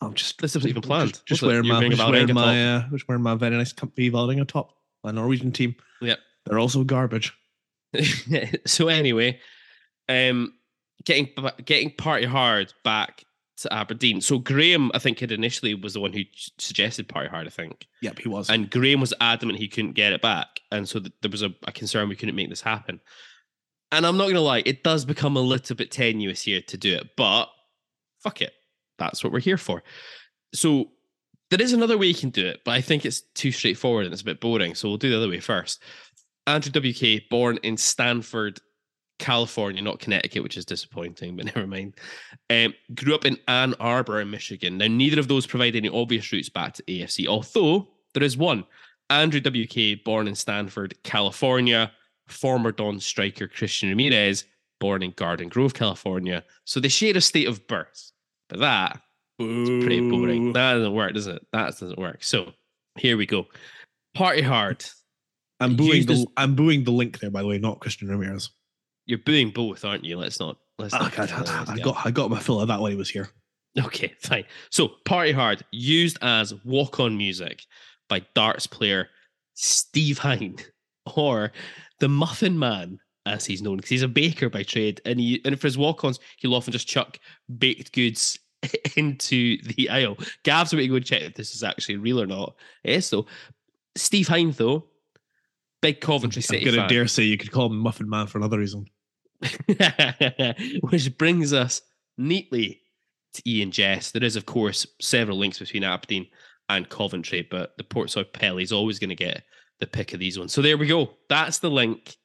[0.00, 1.12] I'm just This wasn't even planned.
[1.12, 4.46] Just, just wearing my, just wearing my, uh, just wearing my very nice comfy Valdinga
[4.46, 4.77] top.
[5.04, 5.74] A Norwegian team.
[6.00, 6.18] Yep.
[6.46, 7.32] They're also garbage.
[8.66, 9.38] so anyway,
[10.08, 10.54] um,
[11.04, 11.28] getting
[11.64, 13.24] getting party hard back
[13.58, 14.20] to Aberdeen.
[14.20, 16.22] So Graham, I think, had initially was the one who
[16.58, 17.46] suggested party hard.
[17.46, 18.50] I think, Yep, he was.
[18.50, 21.50] and Graham was adamant he couldn't get it back, and so th- there was a,
[21.66, 23.00] a concern we couldn't make this happen.
[23.90, 26.94] And I'm not gonna lie, it does become a little bit tenuous here to do
[26.94, 27.46] it, but
[28.22, 28.52] fuck it,
[28.98, 29.82] that's what we're here for.
[30.54, 30.90] So
[31.50, 34.12] there is another way you can do it, but I think it's too straightforward and
[34.12, 34.74] it's a bit boring.
[34.74, 35.82] So we'll do the other way first.
[36.46, 38.60] Andrew WK, born in Stanford,
[39.18, 41.94] California, not Connecticut, which is disappointing, but never mind.
[42.50, 44.78] Um, grew up in Ann Arbor Michigan.
[44.78, 48.64] Now, neither of those provide any obvious routes back to AFC, although there is one.
[49.10, 51.90] Andrew WK, born in Stanford, California,
[52.26, 54.44] former Don striker Christian Ramirez,
[54.80, 56.44] born in Garden Grove, California.
[56.64, 58.12] So they share a state of birth,
[58.48, 59.00] but that
[59.38, 60.52] is pretty boring.
[60.52, 61.44] That doesn't work, does it?
[61.52, 62.22] That doesn't work.
[62.22, 62.52] So
[62.96, 63.46] here we go.
[64.14, 64.84] Party hard.
[65.60, 68.08] I'm booing Use the this- I'm booing the link there, by the way, not Christian
[68.08, 68.50] Ramirez.
[69.06, 70.16] You're booing both, aren't you?
[70.18, 70.58] Let's not.
[70.78, 71.18] Let's I, not.
[71.18, 73.28] I, I got I got my fill of that when he was here.
[73.78, 74.44] Okay, fine.
[74.70, 77.62] So, Party Hard, used as walk on music
[78.08, 79.08] by darts player
[79.54, 80.56] Steve Hine,
[81.16, 81.52] or
[82.00, 85.00] the Muffin Man, as he's known, because he's a baker by trade.
[85.04, 87.18] And he and for his walk ons, he'll often just chuck
[87.58, 88.38] baked goods
[88.96, 90.16] into the aisle.
[90.42, 92.54] Gav's about to go check if this is actually real or not.
[92.84, 93.26] Eh, is, though.
[93.96, 94.86] Steve Hine, though,
[95.82, 98.58] big Coventry I'm City gonna dare say you could call him Muffin Man for another
[98.58, 98.86] reason.
[100.80, 101.82] Which brings us
[102.16, 102.82] neatly
[103.34, 104.10] to Ian Jess.
[104.10, 106.26] There is, of course, several links between Aberdeen
[106.68, 109.44] and Coventry, but the Portsoy Pelly is always going to get
[109.80, 110.52] the pick of these ones.
[110.52, 111.10] So there we go.
[111.28, 112.16] That's the link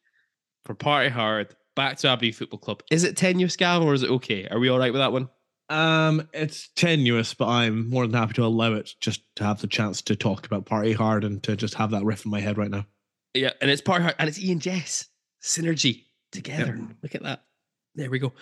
[0.65, 2.83] for Party Hard back to Aberdeen Football Club.
[2.91, 4.47] Is it tenuous, Gav, or is it okay?
[4.49, 5.29] Are we all right with that one?
[5.69, 9.67] Um, it's tenuous, but I'm more than happy to allow it just to have the
[9.67, 12.57] chance to talk about Party Hard and to just have that riff in my head
[12.57, 12.85] right now.
[13.33, 15.07] Yeah, and it's Party Hard and it's Ian Jess
[15.41, 16.77] synergy together.
[16.77, 16.97] Yep.
[17.01, 17.43] Look at that.
[17.95, 18.33] There we go.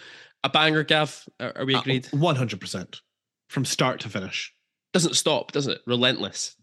[0.43, 1.27] A banger, Gav.
[1.39, 2.07] Are, we agreed?
[2.13, 3.01] Uh, One hundred percent,
[3.49, 4.53] from start to finish.
[4.93, 5.81] Doesn't stop, does it?
[5.87, 6.55] Relentless.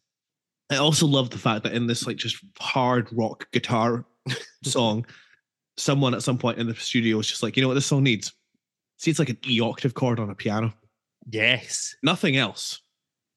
[0.70, 4.04] I also love the fact that in this like just hard rock guitar
[4.64, 5.06] song,
[5.76, 8.02] someone at some point in the studio was just like, you know what this song
[8.02, 8.34] needs?
[8.98, 10.74] See, it's like an E octave chord on a piano.
[11.30, 11.94] Yes.
[12.02, 12.80] Nothing else.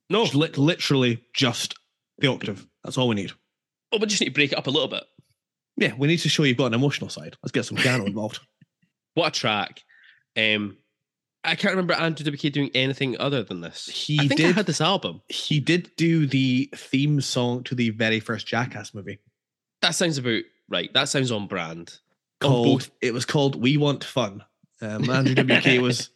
[0.09, 0.24] No.
[0.24, 1.76] Just lit- literally just
[2.20, 2.66] the octave.
[2.84, 3.32] That's all we need.
[3.91, 5.03] Oh, we just need to break it up a little bit.
[5.78, 7.38] Yeah, we need to show you've got an emotional side.
[7.43, 8.39] Let's get some piano involved.
[9.14, 9.82] What a track.
[10.38, 10.78] Um,
[11.43, 13.88] I can't remember Andrew WK doing anything other than this.
[13.88, 15.22] He I think I did- had this album.
[15.28, 19.20] He did do the theme song to the very first Jackass movie.
[19.82, 20.93] That sounds about right.
[20.93, 21.97] That sounds on brand.
[22.41, 22.91] On Called both.
[23.01, 24.43] it was called We Want Fun.
[24.82, 26.10] Um, Andrew WK was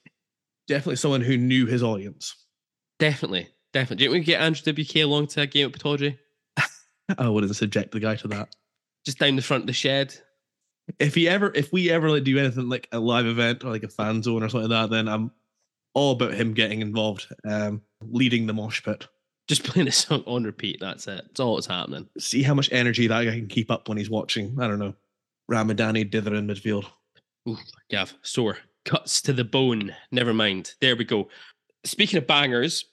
[0.67, 2.35] definitely someone who knew his audience.
[2.99, 3.49] Definitely.
[3.73, 4.05] Definitely.
[4.05, 6.17] Didn't we get Andrew WK along to a game at Pittodrie?
[7.17, 8.55] I wouldn't subject the guy to that.
[9.05, 10.15] Just down the front of the shed.
[10.99, 13.83] If he ever, if we ever like do anything like a live event or like
[13.83, 15.31] a fan zone or something like that, then I'm
[15.93, 19.07] all about him getting involved, um, leading the mosh pit.
[19.47, 20.77] Just playing a song on repeat.
[20.79, 21.25] That's it.
[21.31, 22.07] It's all that's happening.
[22.19, 24.57] See how much energy that guy can keep up when he's watching.
[24.59, 24.95] I don't know,
[25.51, 26.47] Ramadani dither in
[27.47, 27.59] midfield.
[27.89, 28.57] Gav, sore.
[28.85, 29.95] Cuts to the bone.
[30.11, 30.73] Never mind.
[30.81, 31.29] There we go.
[31.83, 32.85] Speaking of bangers,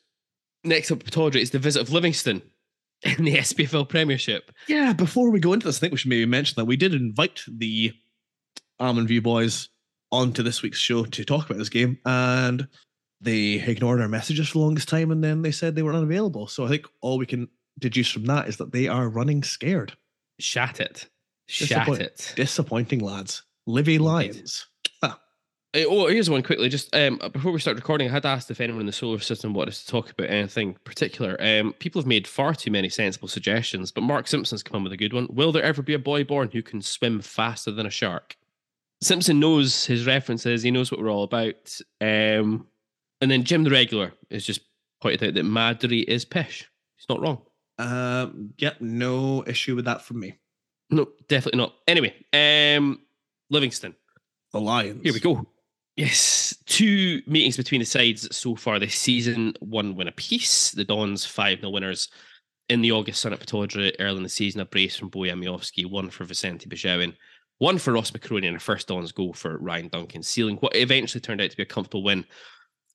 [0.65, 2.43] next up Pittodrie is the visit of Livingston
[3.03, 4.51] in the SPFL Premiership.
[4.69, 6.95] Yeah, before we go into this, I think we should maybe mention that we did
[6.95, 7.93] invite the
[8.81, 9.69] Almond View boys
[10.11, 12.67] onto this week's show to talk about this game, and
[13.21, 16.47] they ignored our messages for the longest time, and then they said they were unavailable.
[16.47, 17.49] So I think all we can
[17.79, 19.95] deduce from that is that they are running scared.
[20.39, 21.09] Shat it.
[21.49, 22.33] Shat Disappoint- it.
[22.37, 23.43] Disappointing lads.
[23.67, 24.67] Livy Lions.
[25.03, 25.19] Ah,
[25.75, 26.69] Uh, Oh, here's one quickly.
[26.69, 29.55] Just um, before we start recording, I had asked if anyone in the solar system
[29.55, 31.37] wanted to talk about anything particular.
[31.41, 34.93] Um, people have made far too many sensible suggestions, but Mark Simpson's come up with
[34.93, 35.29] a good one.
[35.31, 38.37] Will there ever be a boy born who can swim faster than a shark?
[39.01, 40.63] Simpson knows his references.
[40.63, 41.77] He knows what we're all about.
[42.01, 42.67] Um,
[43.21, 44.61] and then Jim the regular has just
[45.01, 46.69] pointed out that Madry is pish.
[46.97, 47.43] He's not wrong.
[47.79, 50.39] Um, yep, no issue with that from me.
[50.91, 51.75] No, definitely not.
[51.89, 53.01] Anyway, um,
[53.53, 53.95] Livingston.
[54.53, 55.03] The Lions.
[55.03, 55.47] Here we go.
[55.97, 59.55] Yes, two meetings between the sides so far this season.
[59.61, 60.71] One win apiece.
[60.71, 62.09] The Dons 5 0 winners
[62.71, 64.63] in the August Sun at Pittodrie early in the season.
[64.63, 67.15] A brace from Bojan Miovski, one for Vicente Besuijen,
[67.59, 71.21] one for Ross McCrorie, and a first Dons goal for Ryan Duncan, sealing what eventually
[71.21, 72.25] turned out to be a comfortable win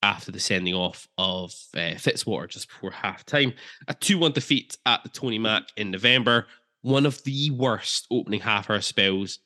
[0.01, 3.53] after the sending off of uh, Fitzwater just before half time.
[3.87, 6.47] A 2 1 defeat at the Tony Mac in November.
[6.81, 9.39] One of the worst opening half hour spells.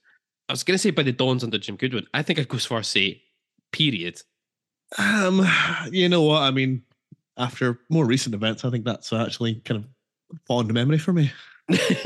[0.52, 2.08] I was going to say by the Dons under Jim Goodwin.
[2.14, 3.22] I think I'd go as far as say,
[3.72, 4.22] period.
[4.98, 5.48] Um,
[5.90, 6.42] you know what?
[6.42, 6.84] I mean,
[7.38, 11.32] after more recent events, I think that's actually kind of fond memory for me.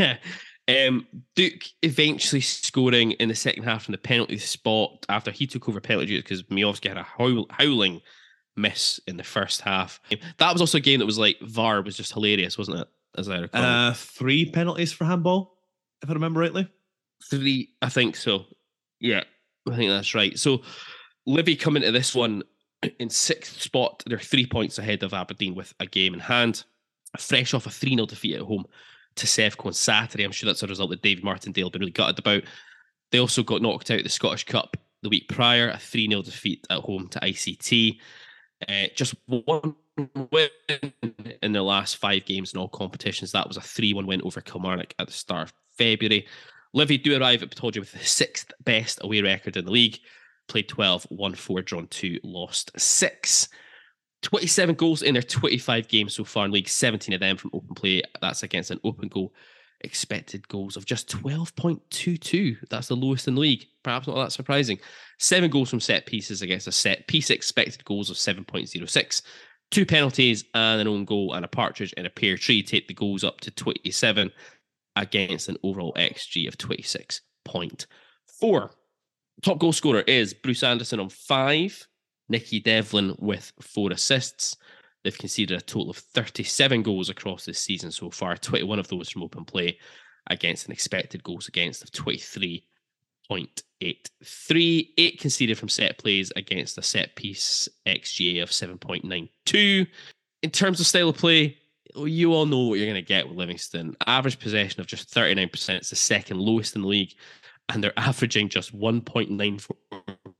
[0.67, 5.67] um, Duk eventually scoring in the second half from the penalty spot after he took
[5.67, 7.99] over penalty duty because Miovski had a howl, howling
[8.55, 9.99] miss in the first half.
[10.37, 12.87] That was also a game that was like VAR was just hilarious, wasn't it?
[13.17, 15.57] As I recall, Uh, three penalties for handball,
[16.03, 16.69] if I remember rightly.
[17.29, 18.45] Three, I think so.
[18.99, 19.23] Yeah,
[19.69, 20.37] I think that's right.
[20.37, 20.61] So
[21.25, 22.43] Livy coming to this one
[22.99, 24.03] in sixth spot.
[24.05, 26.63] They're three points ahead of Aberdeen with a game in hand.
[27.17, 28.65] Fresh off a 3 0 defeat at home
[29.15, 30.25] to Sevco on Saturday.
[30.25, 32.43] I'm sure that's a result that David Martindale been really gutted about.
[33.11, 36.21] They also got knocked out of the Scottish Cup the week prior, a 3 0
[36.23, 37.99] defeat at home to ICT.
[38.67, 39.75] Uh, just one
[40.31, 40.49] win
[41.41, 43.31] in their last five games in all competitions.
[43.31, 46.27] That was a 3 1 win over Kilmarnock at the start of February.
[46.75, 49.97] Livy do arrive at Pittodrie with the sixth best away record in the league.
[50.49, 53.47] Played 12, won 4, drawn 2, lost 6.
[54.21, 57.75] 27 goals in their 25 games so far in league, 17 of them from open
[57.75, 58.01] play.
[58.19, 59.33] That's against an open goal
[59.81, 62.57] expected goals of just 12.22.
[62.69, 63.65] That's the lowest in the league.
[63.81, 64.79] Perhaps not that surprising.
[65.17, 69.21] Seven goals from set pieces against a set piece expected goals of 7.06.
[69.71, 72.93] Two penalties and an own goal and a partridge in a pear tree take the
[72.93, 74.31] goals up to 27
[74.95, 78.69] against an overall XG of 26.4.
[79.41, 81.87] Top goal scorer is Bruce Anderson on five,
[82.29, 84.57] Nicky Devlin with four assists.
[85.03, 89.09] They've conceded a total of 37 goals across this season so far, 21 of those
[89.09, 89.77] from open play
[90.27, 94.89] against an expected goals against of 23.83.
[94.97, 99.87] Eight conceded from set plays against a set piece XGA of 7.92.
[100.41, 101.57] In terms of style of play,
[101.97, 103.95] you all know what you're going to get with Livingston.
[104.07, 105.69] Average possession of just 39%.
[105.75, 107.13] It's the second lowest in the league
[107.69, 109.71] and they're averaging just 1.94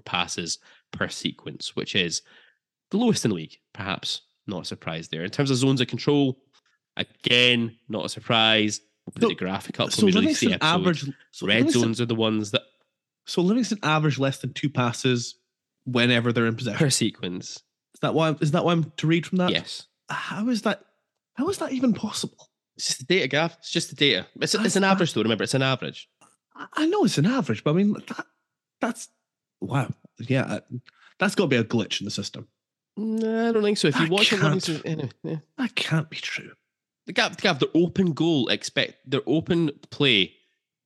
[0.06, 0.60] passes
[0.92, 2.22] per sequence, which is
[2.92, 3.58] the lowest in the league.
[3.74, 5.24] Perhaps not a surprise there.
[5.24, 6.38] In terms of zones of control,
[6.98, 8.82] again, not a surprise.
[9.06, 10.80] We'll put So- the graphic up So when we release the Livingston episode.
[10.82, 11.16] average.
[11.32, 12.62] So Red Livingston, zones are the ones that
[13.26, 15.36] So Livingston average less than two passes
[15.86, 16.78] whenever they're in possession.
[16.80, 17.64] per sequence.
[17.94, 18.36] Is that why?
[18.42, 19.50] Is that why I'm to read from that?
[19.52, 19.88] Yes.
[20.10, 20.84] How is that?
[21.36, 22.50] How is that even possible?
[22.76, 23.56] It's just the data, Gav.
[23.60, 24.28] It's just the data.
[24.42, 25.22] It's, it's an average, though.
[25.22, 26.10] Remember, it's an average.
[26.56, 28.26] I- I know it's an average, but I mean that,
[28.82, 29.10] that's
[29.62, 29.90] wow.
[30.20, 30.60] Yeah, uh,
[31.20, 32.48] that's got to be a glitch in the system.
[32.98, 33.90] No, I don't think so.
[33.90, 34.42] If you I watch it.
[34.42, 35.36] Livingston, anyway, yeah.
[35.58, 36.52] That can't be true.
[37.08, 40.34] the gap, the gap, their open goal expect their open play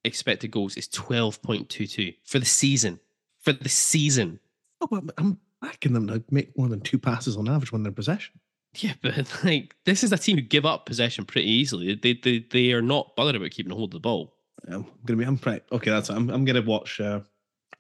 [0.04, 3.00] expected goals is twelve point two two for the season.
[3.42, 4.40] For the season.
[4.82, 7.90] Oh, but I'm backing them to make more than two passes on average when they're
[7.92, 8.40] in possession.
[8.76, 11.96] Yeah, but like this is a team who give up possession pretty easily.
[11.96, 14.36] They they they are not bothered about keeping a hold of the ball.
[14.68, 15.26] I'm gonna be.
[15.26, 15.92] I'm pretty, okay.
[15.92, 16.10] That's.
[16.10, 16.30] I'm.
[16.30, 17.00] I'm gonna watch.
[17.00, 17.22] Uh,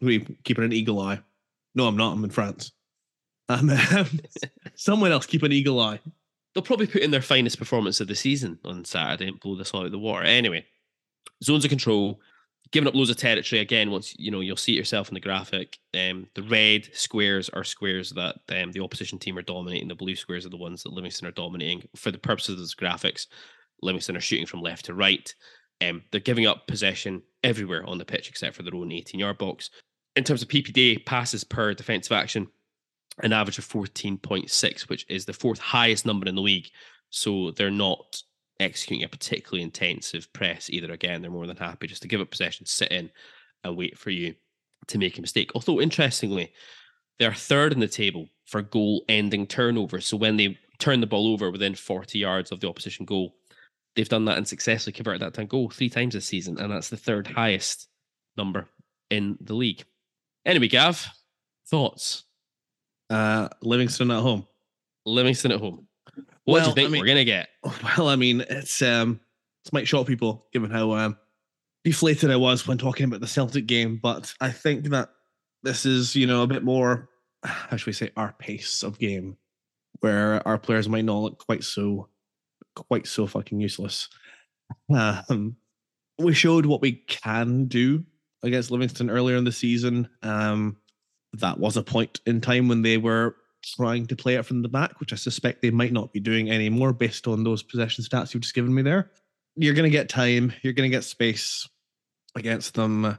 [0.01, 1.19] I'm keeping an eagle eye.
[1.75, 2.13] No, I'm not.
[2.13, 2.71] I'm in France.
[3.49, 3.71] Um,
[4.75, 5.99] someone else keep an eagle eye.
[6.53, 9.71] They'll probably put in their finest performance of the season on Saturday and blow this
[9.71, 10.23] all out of the water.
[10.23, 10.65] Anyway,
[11.43, 12.19] zones of control,
[12.71, 13.91] giving up loads of territory again.
[13.91, 15.77] Once you know, you'll see it yourself in the graphic.
[15.93, 19.87] Um, the red squares are squares that um, the opposition team are dominating.
[19.87, 21.83] The blue squares are the ones that Livingston are dominating.
[21.95, 23.27] For the purposes of those graphics,
[23.81, 25.33] Livingston are shooting from left to right.
[25.81, 29.37] Um, they're giving up possession everywhere on the pitch except for their own 18 yard
[29.37, 29.69] box.
[30.15, 32.47] In terms of PPD passes per defensive action,
[33.21, 36.69] an average of 14.6, which is the fourth highest number in the league.
[37.09, 38.21] So they're not
[38.59, 40.91] executing a particularly intensive press either.
[40.91, 43.09] Again, they're more than happy just to give up possession, sit in,
[43.63, 44.35] and wait for you
[44.87, 45.51] to make a mistake.
[45.55, 46.51] Although, interestingly,
[47.19, 50.07] they're third in the table for goal ending turnovers.
[50.07, 53.35] So when they turn the ball over within 40 yards of the opposition goal,
[53.95, 56.57] they've done that and successfully converted that to a goal three times this season.
[56.57, 57.87] And that's the third highest
[58.37, 58.67] number
[59.09, 59.83] in the league.
[60.45, 61.07] Anyway, Gav,
[61.67, 62.23] thoughts?
[63.09, 64.47] Uh, Livingston at home.
[65.05, 65.87] Livingston at home.
[66.49, 67.49] What do you think I mean- we're gonna get?
[67.97, 69.19] Well, I mean, it's um,
[69.63, 71.17] this might shock people given how um
[71.83, 75.09] deflated I was when talking about the Celtic game, but I think that
[75.63, 77.09] this is you know a bit more,
[77.43, 79.37] how should we say, our pace of game,
[79.99, 82.09] where our players might not look quite so,
[82.75, 84.09] quite so fucking useless.
[84.93, 85.55] Um,
[86.19, 88.05] we showed what we can do
[88.43, 90.07] against Livingston earlier in the season.
[90.21, 90.77] Um,
[91.33, 94.69] that was a point in time when they were trying to play it from the
[94.69, 98.33] back, which I suspect they might not be doing anymore based on those possession stats
[98.33, 99.11] you've just given me there.
[99.55, 101.67] You're going to get time, you're going to get space
[102.35, 103.17] against them.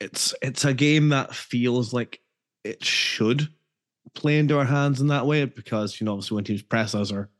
[0.00, 2.20] It's it's a game that feels like
[2.64, 3.48] it should
[4.14, 7.12] play into our hands in that way because you know obviously when teams press us
[7.12, 7.30] or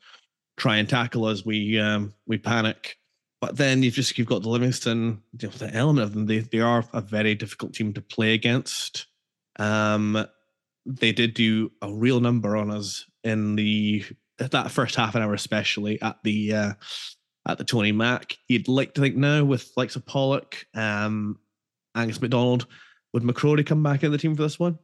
[0.57, 2.97] try and tackle us, we um we panic.
[3.41, 6.27] But then you've just you've got the Livingston, the element of them.
[6.27, 9.07] They they are a very difficult team to play against.
[9.59, 10.27] Um,
[10.87, 14.05] they did do a real number on us in the
[14.39, 16.73] that first half an hour, especially at the uh,
[17.47, 18.37] at the Tony Mac.
[18.49, 21.39] You'd like to think now with likes of Pollock, um,
[21.95, 22.67] Angus McDonald,
[23.13, 24.79] would McCrorie come back in the team for this one?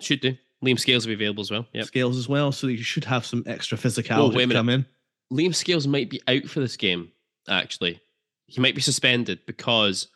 [0.00, 0.36] Should do.
[0.64, 1.66] Liam Scales will be available as well.
[1.72, 1.86] Yep.
[1.86, 4.54] Scales as well, so you should have some extra physicality wait a to minute.
[4.54, 4.86] come in.
[5.32, 7.10] Liam Scales might be out for this game,
[7.48, 8.00] actually.
[8.46, 10.08] He might be suspended because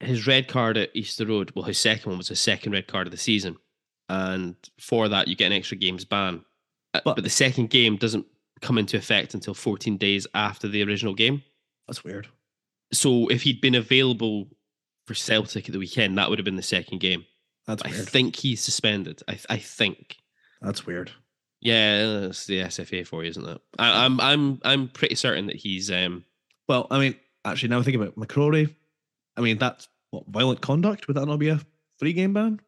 [0.00, 3.06] his red card at Easter Road, well, his second one was his second red card
[3.06, 3.56] of the season.
[4.08, 6.44] And for that, you get an extra games ban.
[6.94, 8.26] Uh, But- But, the second game doesn't
[8.62, 11.42] come into effect until 14 days after the original game.
[11.86, 12.28] That's weird.
[12.92, 14.48] So if he'd been available
[15.06, 17.26] for Celtic at the weekend, that would have been the second game.
[17.66, 19.22] That's I think he's suspended.
[19.28, 20.16] I, I think.
[20.62, 21.10] That's weird.
[21.60, 23.60] Yeah, that's the SFA for you, isn't it?
[23.78, 26.24] I, I'm I'm I'm pretty certain that he's um
[26.68, 28.72] Well, I mean, actually, now I think about McCrorie.
[29.36, 31.08] I mean, that's what violent conduct.
[31.08, 31.60] Would that not be a
[31.98, 32.60] free game ban?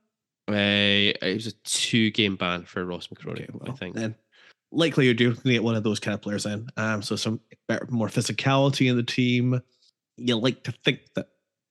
[0.48, 3.96] Uh, it was a two game ban for Ross McCrorie, I think.
[3.96, 4.14] Then
[4.70, 6.68] likely you're going to get one of those kind of players in.
[6.76, 9.60] Um, so some better, more physicality in the team.
[10.16, 11.28] You like to think that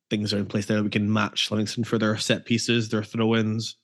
[0.09, 0.83] things are in place there.
[0.83, 3.77] We can match Livingston for their set pieces, their throw-ins.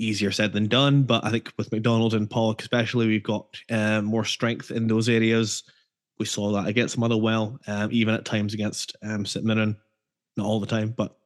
[0.00, 4.04] Easier said than done, but I think with McDonald and Pollock especially, we've got um,
[4.04, 5.64] more strength in those areas.
[6.20, 9.76] We saw that against Motherwell, um, even at times against um, St Mirren.
[10.36, 11.16] Not all the time, but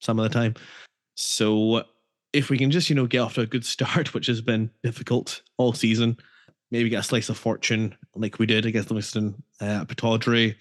[0.00, 0.54] some of the time.
[1.14, 1.84] So
[2.32, 4.70] if we can just, you know, get off to a good start, which has been
[4.82, 6.16] difficult all season,
[6.70, 10.56] maybe get a slice of fortune like we did against Livingston uh, at Pittodrie,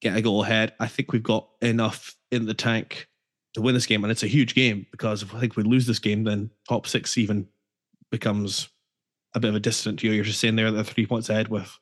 [0.00, 0.74] get a goal ahead.
[0.80, 3.08] I think we've got enough in the tank
[3.54, 4.02] to win this game.
[4.04, 6.86] And it's a huge game because if I think we lose this game, then top
[6.86, 7.46] six even
[8.10, 8.68] becomes
[9.34, 10.02] a bit of a distant.
[10.02, 11.78] You know, you're just saying there that three points ahead with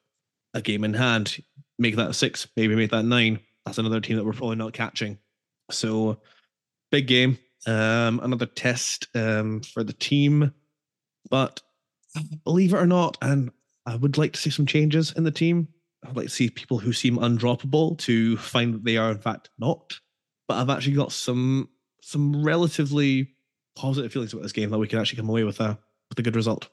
[0.54, 1.42] a game in hand.
[1.78, 3.40] Make that six, maybe make that nine.
[3.64, 5.18] That's another team that we're probably not catching.
[5.70, 6.18] So
[6.90, 7.38] big game.
[7.66, 10.52] Um, another test um, for the team.
[11.28, 11.60] But
[12.44, 13.50] believe it or not, and
[13.86, 15.68] I would like to see some changes in the team.
[16.06, 19.50] I'd like to see people who seem undroppable to find that they are in fact
[19.58, 19.98] not.
[20.48, 21.68] But I've actually got some
[22.02, 23.34] some relatively
[23.76, 26.22] positive feelings about this game that we can actually come away with a with a
[26.22, 26.68] good result.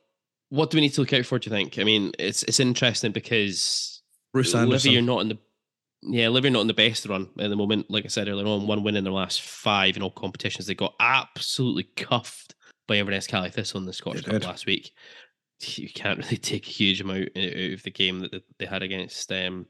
[0.50, 1.38] What do we need to look out for?
[1.38, 1.78] Do you think?
[1.78, 4.02] I mean, it's it's interesting because
[4.34, 4.92] Bruce Anderson.
[4.92, 5.38] you're not in the
[6.02, 7.90] yeah, Livi not in the best run at the moment.
[7.90, 10.68] Like I said earlier on, one win in their last five in all competitions.
[10.68, 12.56] They got absolutely cuffed
[12.88, 14.92] by Inverness Caley Thistle in the Scottish Cup last week.
[15.60, 18.84] You can't really take a huge amount out out of the game that they had
[18.84, 19.66] against um,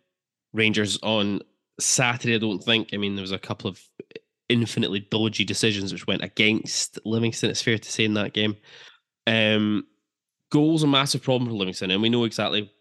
[0.53, 1.41] Rangers on
[1.79, 2.35] Saturday.
[2.35, 2.89] I don't think.
[2.93, 3.81] I mean, there was a couple of
[4.49, 7.49] infinitely dodgy decisions which went against Livingston.
[7.49, 8.55] It's fair to say in that game.
[9.25, 9.87] Um,
[10.51, 12.71] goals a massive problem for Livingston, and we know exactly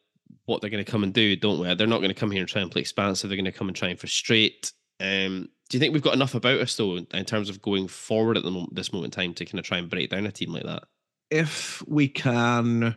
[0.47, 1.73] what they're going to come and do, don't we?
[1.75, 3.29] They're not going to come here and try and play expansive.
[3.29, 4.73] They're going to come and try and frustrate.
[5.01, 8.37] Um, do you think we've got enough about us though, in terms of going forward
[8.37, 10.33] at the moment, this moment in time, to kind of try and break down a
[10.33, 10.85] team like that?
[11.31, 12.97] if we can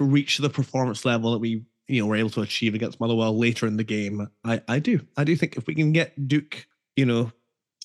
[0.00, 3.66] reach the performance level that we you know were able to achieve against Motherwell later
[3.66, 6.66] in the game, I I do I do think if we can get Duk,
[6.96, 7.32] you know,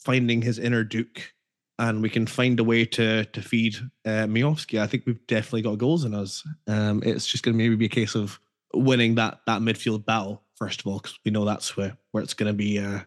[0.01, 1.33] finding his inner Duk,
[1.79, 3.75] and we can find a way to to feed
[4.05, 6.43] uh, I think we've definitely got goals in us.
[6.67, 8.39] Um, it's just going to maybe be a case of
[8.73, 12.33] winning that that midfield battle first of all, because we know that's where where it's
[12.33, 12.99] going to be uh,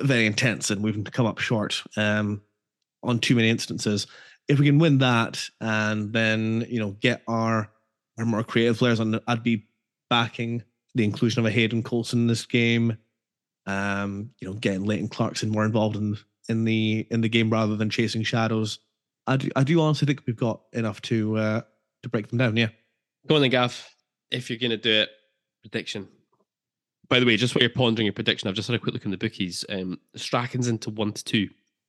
[0.00, 2.40] very intense, and we've come up short um,
[3.02, 4.06] on too many instances
[4.48, 7.70] if we can win that and then you know get our
[8.18, 9.66] our more creative players on, I'd be
[10.08, 10.62] backing
[10.94, 12.96] the inclusion of a Hayden Coulson in this game.
[13.66, 16.16] Um, you know, getting Leighton Clarkson more involved in
[16.48, 18.78] in the in the game rather than chasing shadows.
[19.26, 21.60] I do I do honestly think we've got enough to uh
[22.02, 22.56] to break them down.
[22.56, 22.68] Yeah.
[23.26, 23.95] Go on then, Gav.
[24.30, 25.10] If you're going to do it,
[25.62, 26.08] prediction.
[27.08, 29.04] By the way, just while you're pondering your prediction, I've just had a quick look
[29.04, 29.64] in the bookies.
[29.68, 31.48] Um, Strachan's into one to two.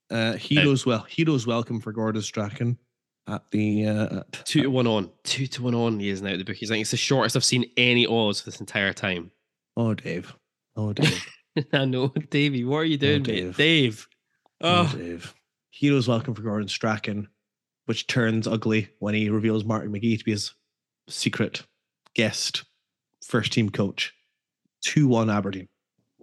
[0.10, 2.78] Uh, heroes well heroes welcome for Gordon Strachan
[3.28, 5.10] at the uh, at, Two to one on.
[5.24, 6.72] Two to one on he is now at the bookies.
[6.72, 9.32] I think it's the shortest I've seen any odds this entire time.
[9.76, 10.34] oh Dave
[10.76, 11.26] oh Dave
[11.74, 12.64] I know, Davey.
[12.64, 13.26] What are you doing, mate?
[13.26, 13.58] Dave.
[13.58, 14.08] Dave.
[14.62, 15.34] Oh, Oh, Dave.
[15.72, 17.28] Heroes welcome for Gordon Strachan,
[17.86, 20.54] which turns ugly when he reveals Martin McGee to be his
[21.10, 21.64] secret
[22.18, 22.66] guest
[23.24, 24.14] first team coach.
[24.82, 25.68] 2 1 Aberdeen.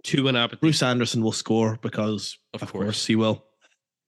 [0.03, 0.59] two one Aberdeen.
[0.61, 2.83] Bruce Anderson will score because, Of of, course.
[2.85, 3.05] course.
[3.05, 3.45] he will.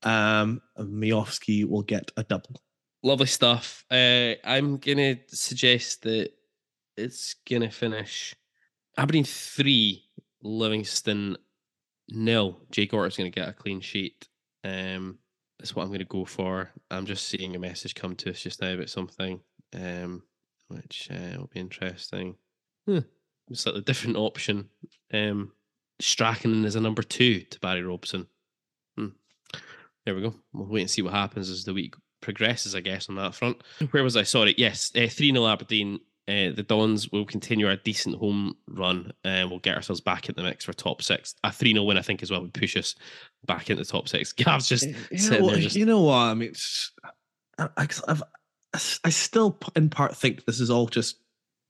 [0.03, 2.61] Um, Miovski will get a double.
[3.03, 3.83] Lovely stuff.
[3.91, 6.29] Uh, I'm gonna suggest that
[6.95, 8.35] it's gonna finish
[8.97, 10.03] Aberdeen three,
[10.41, 11.37] Livingston
[12.09, 12.59] nil.
[12.71, 14.27] Jake Ort's gonna get a clean sheet.
[14.63, 15.19] Um,
[15.59, 16.71] that's what I'm gonna go for.
[16.91, 19.39] I'm just seeing a message come to us just now about something,
[19.75, 20.23] um,
[20.67, 22.35] which uh, will be interesting.
[22.87, 23.01] Huh.
[23.53, 24.69] Slightly different option.
[25.13, 25.51] Um,
[25.99, 28.27] Strachan is a number two to Barry Robson.
[28.97, 29.07] Hmm.
[30.05, 30.35] There we go.
[30.53, 33.61] We'll wait and see what happens as the week progresses, I guess, on that front.
[33.91, 34.23] Where was I?
[34.23, 34.53] Sorry.
[34.57, 35.99] Yes, uh, 3 0 Aberdeen.
[36.29, 40.35] Uh, the Dons will continue our decent home run and we'll get ourselves back in
[40.35, 41.35] the mix for top six.
[41.45, 42.95] A 3 0 win, I think, as well, would push us
[43.45, 44.33] back into top six.
[44.33, 46.15] Gav's just you, know, what- Just, you know what?
[46.17, 46.51] I mean,
[47.57, 48.23] I, I've,
[48.73, 51.17] I still in part think this is all just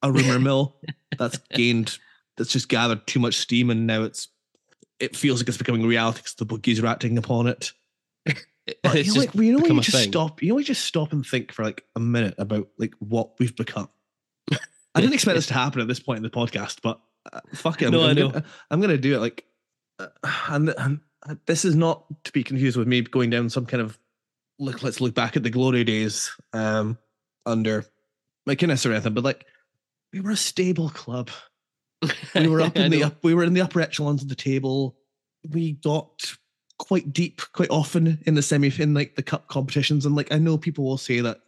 [0.02, 0.78] a rumor mill
[1.18, 1.98] that's gained,
[2.38, 4.28] that's just gathered too much steam, and now it's,
[5.00, 7.72] it feels like it's becoming reality because the bookies are acting upon it.
[8.84, 10.12] But it's you know, just like, you know when you just thing.
[10.12, 13.40] stop, you know, you just stop and think for like a minute about like what
[13.40, 13.88] we've become.
[14.52, 17.00] I didn't expect this to happen at this point in the podcast, but
[17.32, 18.30] uh, fuck it, I'm, No, I I'm know.
[18.30, 19.20] Gonna, I'm gonna do it.
[19.20, 19.46] Like,
[20.00, 20.08] uh,
[20.50, 23.82] and, and uh, this is not to be confused with me going down some kind
[23.82, 23.98] of
[24.60, 24.84] look.
[24.84, 26.98] Let's look back at the glory days um,
[27.46, 27.86] under
[28.48, 29.46] McInnes or anything, but like
[30.14, 31.30] we were a stable club.
[32.34, 34.98] We were up in the up, we were in the upper echelons of the table.
[35.50, 36.34] We got
[36.80, 40.06] quite deep quite often in the semi in like the cup competitions.
[40.06, 41.40] And like I know people will say that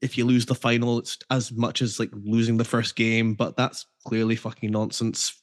[0.00, 3.56] if you lose the final, it's as much as like losing the first game, but
[3.56, 5.40] that's clearly fucking nonsense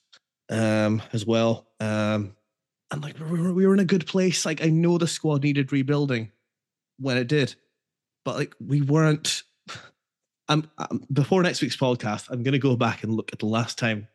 [0.50, 1.68] um as well.
[1.80, 2.36] Um
[2.92, 4.46] and like we were, we were in a good place.
[4.46, 6.32] Like I know the squad needed rebuilding
[7.02, 7.56] when it did,
[8.24, 9.44] but like we weren't.
[10.50, 12.30] I'm, I'm before next week's podcast.
[12.30, 14.08] I'm going to go back and look at the last time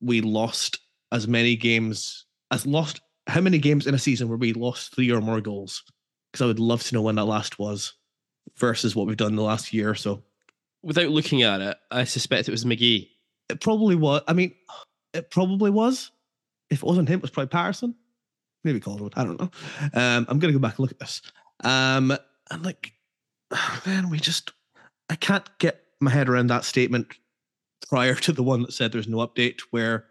[0.00, 0.78] we lost
[1.10, 5.10] as many games as lost how many games in a season where we lost three
[5.12, 5.82] or more goals
[6.32, 7.94] because I would love to know when that last was
[8.58, 10.22] versus what we've done the last year or so.
[10.82, 13.08] Without looking at it, I suspect it was McGee.
[13.48, 14.22] It probably was.
[14.26, 14.54] I mean,
[15.12, 16.10] it probably was.
[16.70, 17.94] If it wasn't him, it was probably Patterson.
[18.64, 19.12] Maybe Calderwood.
[19.16, 19.50] I don't know.
[19.94, 21.22] Um, I'm gonna go back and look at this.
[21.62, 22.16] Um,
[22.52, 22.92] and like,
[23.86, 24.52] man, we just
[25.08, 27.14] I can't get my head around that statement
[27.88, 29.60] prior to the one that said there's no update.
[29.70, 30.06] Where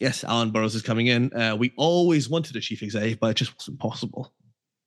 [0.00, 1.32] yes, Alan Burrows is coming in.
[1.32, 4.32] Uh, we always wanted a chief executive, but it just wasn't possible.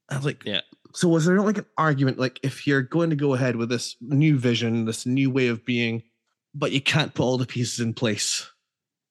[0.09, 0.61] I was like, Yeah.
[0.93, 3.69] So was there not like an argument, like if you're going to go ahead with
[3.69, 6.03] this new vision, this new way of being,
[6.53, 8.49] but you can't put all the pieces in place?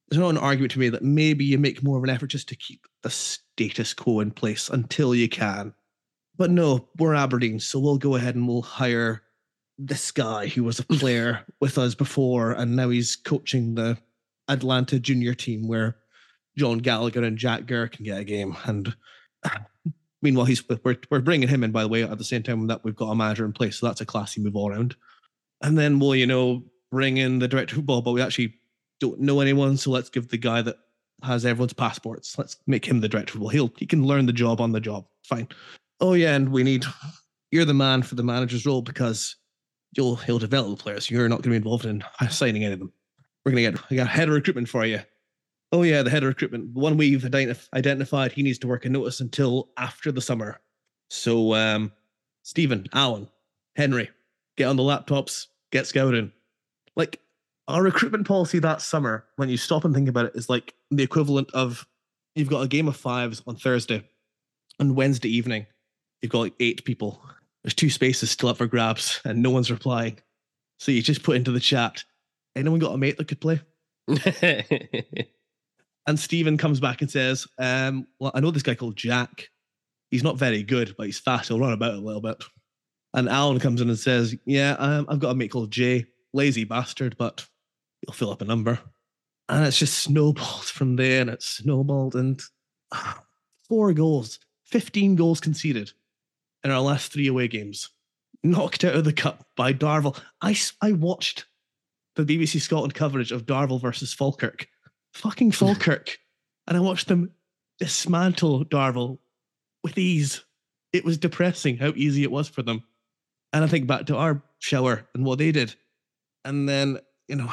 [0.08, 2.48] There's not an argument to me that maybe you make more of an effort just
[2.48, 5.72] to keep the status quo in place until you can.
[6.41, 9.24] But no, we're Aberdeen, so we'll go ahead and we'll hire
[9.76, 13.99] this guy who was a player with us before, and now he's coaching the
[14.49, 15.99] Atlanta junior team where
[16.57, 18.57] John Gallagher and Jack Gurr can get a game.
[18.64, 18.97] And
[20.22, 22.84] meanwhile, he's we're, we're bringing him in, by the way, at the same time that
[22.84, 23.76] we've got a manager in place.
[23.76, 24.97] So that's a classy move all around.
[25.61, 28.55] And then we'll, you know, bring in the director of football, but we actually
[28.99, 29.76] don't know anyone.
[29.76, 30.78] So let's give the guy that
[31.22, 33.51] has everyone's passports, let's make him the director of football.
[33.51, 35.05] He'll, he can learn the job on the job.
[35.22, 35.49] Fine.
[36.01, 36.34] Oh, yeah.
[36.34, 36.84] And we need,
[37.51, 39.36] you're the man for the manager's role because
[39.96, 41.11] you'll, he'll develop the players.
[41.11, 42.92] You're not going to be involved in signing any of them.
[43.44, 45.01] We're going to get, we got head of recruitment for you.
[45.72, 46.74] Oh yeah, the head of recruitment.
[46.74, 50.61] The one we've identif- identified, he needs to work a notice until after the summer.
[51.11, 51.92] So, um,
[52.42, 53.28] Stephen, Alan,
[53.76, 54.11] Henry,
[54.57, 56.32] get on the laptops, get scouting.
[56.96, 57.20] Like
[57.68, 61.05] our recruitment policy that summer, when you stop and think about it, is like the
[61.05, 61.86] equivalent of
[62.34, 64.03] you've got a game of fives on Thursday,
[64.80, 65.66] on Wednesday evening,
[66.22, 67.22] you've got like eight people.
[67.62, 70.18] There's two spaces still up for grabs, and no one's replying.
[70.78, 72.04] So you just put into the chat,
[72.56, 73.60] anyone got a mate that could play?
[76.06, 79.48] And Stephen comes back and says, um, Well, I know this guy called Jack.
[80.10, 81.48] He's not very good, but he's fast.
[81.48, 82.42] He'll run about a little bit.
[83.14, 86.06] And Alan comes in and says, Yeah, um, I've got a mate called Jay.
[86.32, 87.46] Lazy bastard, but
[88.00, 88.80] he'll fill up a number.
[89.48, 92.16] And it's just snowballed from there and it's snowballed.
[92.16, 92.40] And
[92.92, 93.22] ah,
[93.68, 95.92] four goals, 15 goals conceded
[96.64, 97.90] in our last three away games.
[98.42, 100.18] Knocked out of the cup by Darvel.
[100.40, 101.44] I, I watched
[102.16, 104.66] the BBC Scotland coverage of Darvel versus Falkirk
[105.12, 106.18] fucking Falkirk,
[106.66, 107.32] and I watched them
[107.78, 109.18] dismantle Darvel
[109.82, 110.44] with ease.
[110.92, 112.84] It was depressing how easy it was for them.
[113.52, 115.74] And I think back to our shower and what they did.
[116.44, 116.98] And then,
[117.28, 117.50] you know,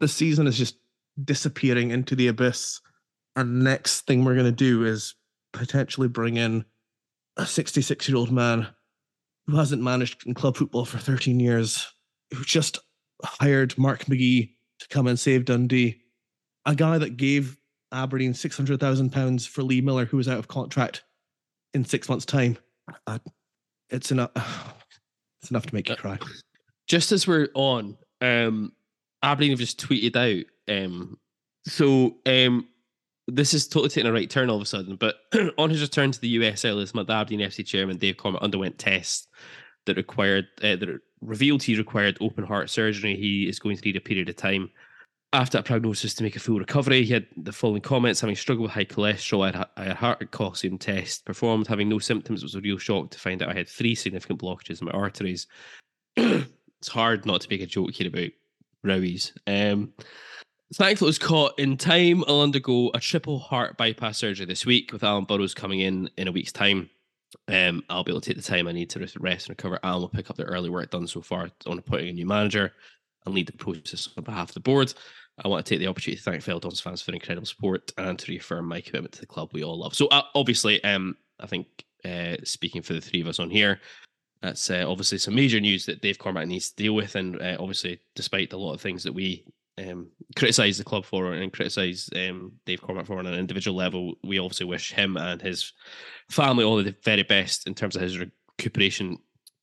[0.00, 0.76] the season is just
[1.22, 2.80] disappearing into the abyss.
[3.36, 5.14] Our next thing we're going to do is
[5.52, 6.64] potentially bring in
[7.36, 8.66] a 66 year old man
[9.46, 11.86] who hasn't managed in club football for 13 years,
[12.34, 12.78] who just
[13.22, 16.02] hired Mark McGee to come and save Dundee
[16.66, 17.56] a guy that gave
[17.92, 21.04] Aberdeen six hundred thousand pounds for Lee Miller, who was out of contract
[21.72, 22.58] in six months' time.
[23.06, 23.20] Uh,
[23.88, 24.32] it's enough.
[25.42, 26.18] It's enough to make you cry.
[26.88, 28.72] Just as we're on, um,
[29.22, 30.44] Aberdeen have just tweeted out.
[30.74, 31.18] Um,
[31.66, 32.66] so um,
[33.28, 34.96] this is totally taking a right turn all of a sudden.
[34.96, 35.16] But
[35.58, 39.28] on his return to the USL, month, Aberdeen FC chairman Dave Cormack underwent tests
[39.86, 43.16] that required uh, that revealed he required open heart surgery.
[43.16, 44.70] He is going to need a period of time
[45.32, 47.04] after that prognosis to make a full recovery.
[47.04, 49.44] He had the following comments having struggled with high cholesterol.
[49.44, 52.42] I had, I had heart calcium test performed, having no symptoms.
[52.42, 54.92] It was a real shock to find out I had three significant blockages in my
[54.92, 55.46] arteries.
[56.16, 58.30] it's hard not to make a joke here about
[58.84, 59.32] Rowies.
[59.46, 59.92] Um,
[60.74, 62.24] thankfully, was caught in time.
[62.26, 66.28] I'll undergo a triple heart bypass surgery this week with Alan Burrows coming in in
[66.28, 66.90] a week's time.
[67.48, 69.78] Um, I'll be able to take the time I need to rest and recover.
[69.82, 72.72] Alan will pick up the early work done so far on appointing a new manager
[73.24, 74.92] and lead the process on behalf of the board.
[75.44, 78.18] I want to take the opportunity to thank fellow Dons fans for incredible support and
[78.18, 79.94] to reaffirm my commitment to the club we all love.
[79.94, 81.66] So, uh, obviously, um, I think
[82.04, 83.80] uh, speaking for the three of us on here,
[84.40, 87.16] that's uh, obviously some major news that Dave Cormack needs to deal with.
[87.16, 89.44] And uh, obviously, despite a lot of things that we
[89.78, 94.14] um, criticise the club for and criticise um, Dave Cormack for on an individual level,
[94.24, 95.72] we obviously wish him and his
[96.30, 99.18] family all the very best in terms of his recuperation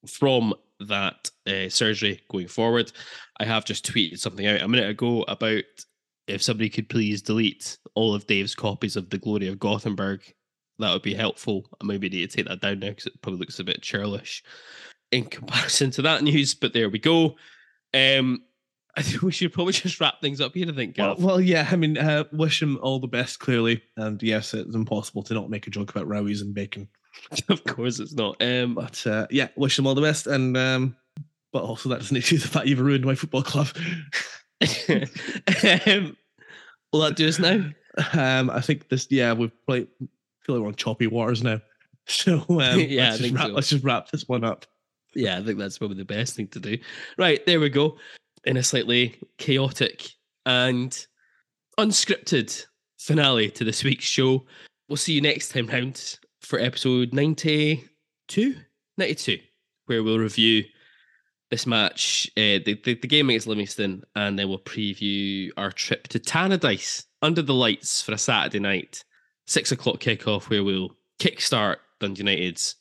[0.07, 2.91] from that uh, surgery going forward.
[3.39, 5.63] I have just tweeted something out a minute ago about
[6.27, 10.21] if somebody could please delete all of Dave's copies of The Glory of Gothenburg,
[10.79, 11.65] that would be helpful.
[11.81, 14.43] I maybe need to take that down now because it probably looks a bit churlish
[15.11, 17.35] in comparison to that news, but there we go.
[17.93, 18.43] Um,
[18.97, 20.69] I think we should probably just wrap things up here.
[20.69, 20.95] I think.
[20.97, 21.67] Well, well, yeah.
[21.71, 23.39] I mean, uh, wish him all the best.
[23.39, 26.87] Clearly, and yes, it's impossible to not make a joke about Rowies and bacon.
[27.49, 28.41] of course, it's not.
[28.41, 30.95] Um, but uh, yeah, wish him all the best, and um,
[31.51, 33.67] but also that doesn't excuse the fact you've ruined my football club.
[34.89, 36.15] um,
[36.91, 37.65] will that do us now?
[38.13, 39.07] Um, I think this.
[39.09, 39.87] Yeah, we've probably
[40.41, 41.61] feel like we're on choppy waters now.
[42.05, 43.53] So um, yeah, let's just, wrap, so.
[43.53, 44.65] let's just wrap this one up.
[45.15, 46.77] Yeah, I think that's probably the best thing to do.
[47.17, 47.97] Right, there we go.
[48.45, 50.09] In a slightly chaotic
[50.45, 51.05] and
[51.79, 52.65] unscripted
[52.97, 54.45] finale to this week's show.
[54.89, 58.55] We'll see you next time round for episode 92,
[58.97, 59.37] 92
[59.85, 60.63] where we'll review
[61.49, 66.07] this match, uh, the, the, the game against Livingston, and then we'll preview our trip
[66.07, 69.03] to Tannadice under the lights for a Saturday night,
[69.45, 72.75] six o'clock kickoff, where we'll kickstart Dundee United's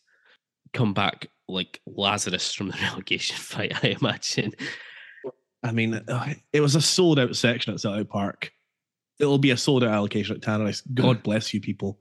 [0.72, 4.52] come back like Lazarus from the relegation fight, I imagine.
[5.62, 8.52] I mean, uh, it was a sold out section at Celtic Park.
[9.20, 10.82] It'll be a sold out allocation at Tannadice.
[10.94, 11.98] God bless you people.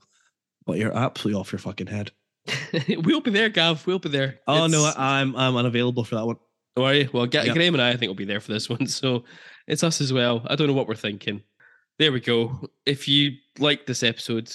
[0.65, 2.11] But you're absolutely off your fucking head.
[3.03, 3.85] we'll be there, Gav.
[3.85, 4.39] We'll be there.
[4.47, 6.38] Oh no, I'm I'm unavailable for that one.
[6.77, 7.09] Oh, are you?
[7.11, 7.53] Well, Ga- Yeah.
[7.53, 8.88] Graham and I, I think, will be there for this one.
[8.88, 9.25] So
[9.67, 10.45] it's us as well.
[10.47, 11.41] I don't know what we're thinking.
[11.99, 12.67] There we go.
[12.85, 14.51] If you like this episode,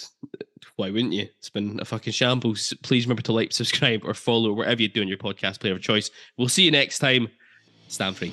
[0.77, 1.29] why wouldn't you?
[1.39, 2.73] It's been a fucking shambles.
[2.83, 5.83] Please remember to like, subscribe, or follow wherever you do doing your podcast player of
[5.83, 6.11] choice.
[6.39, 7.29] We'll see you next time.
[7.89, 8.33] Stand free.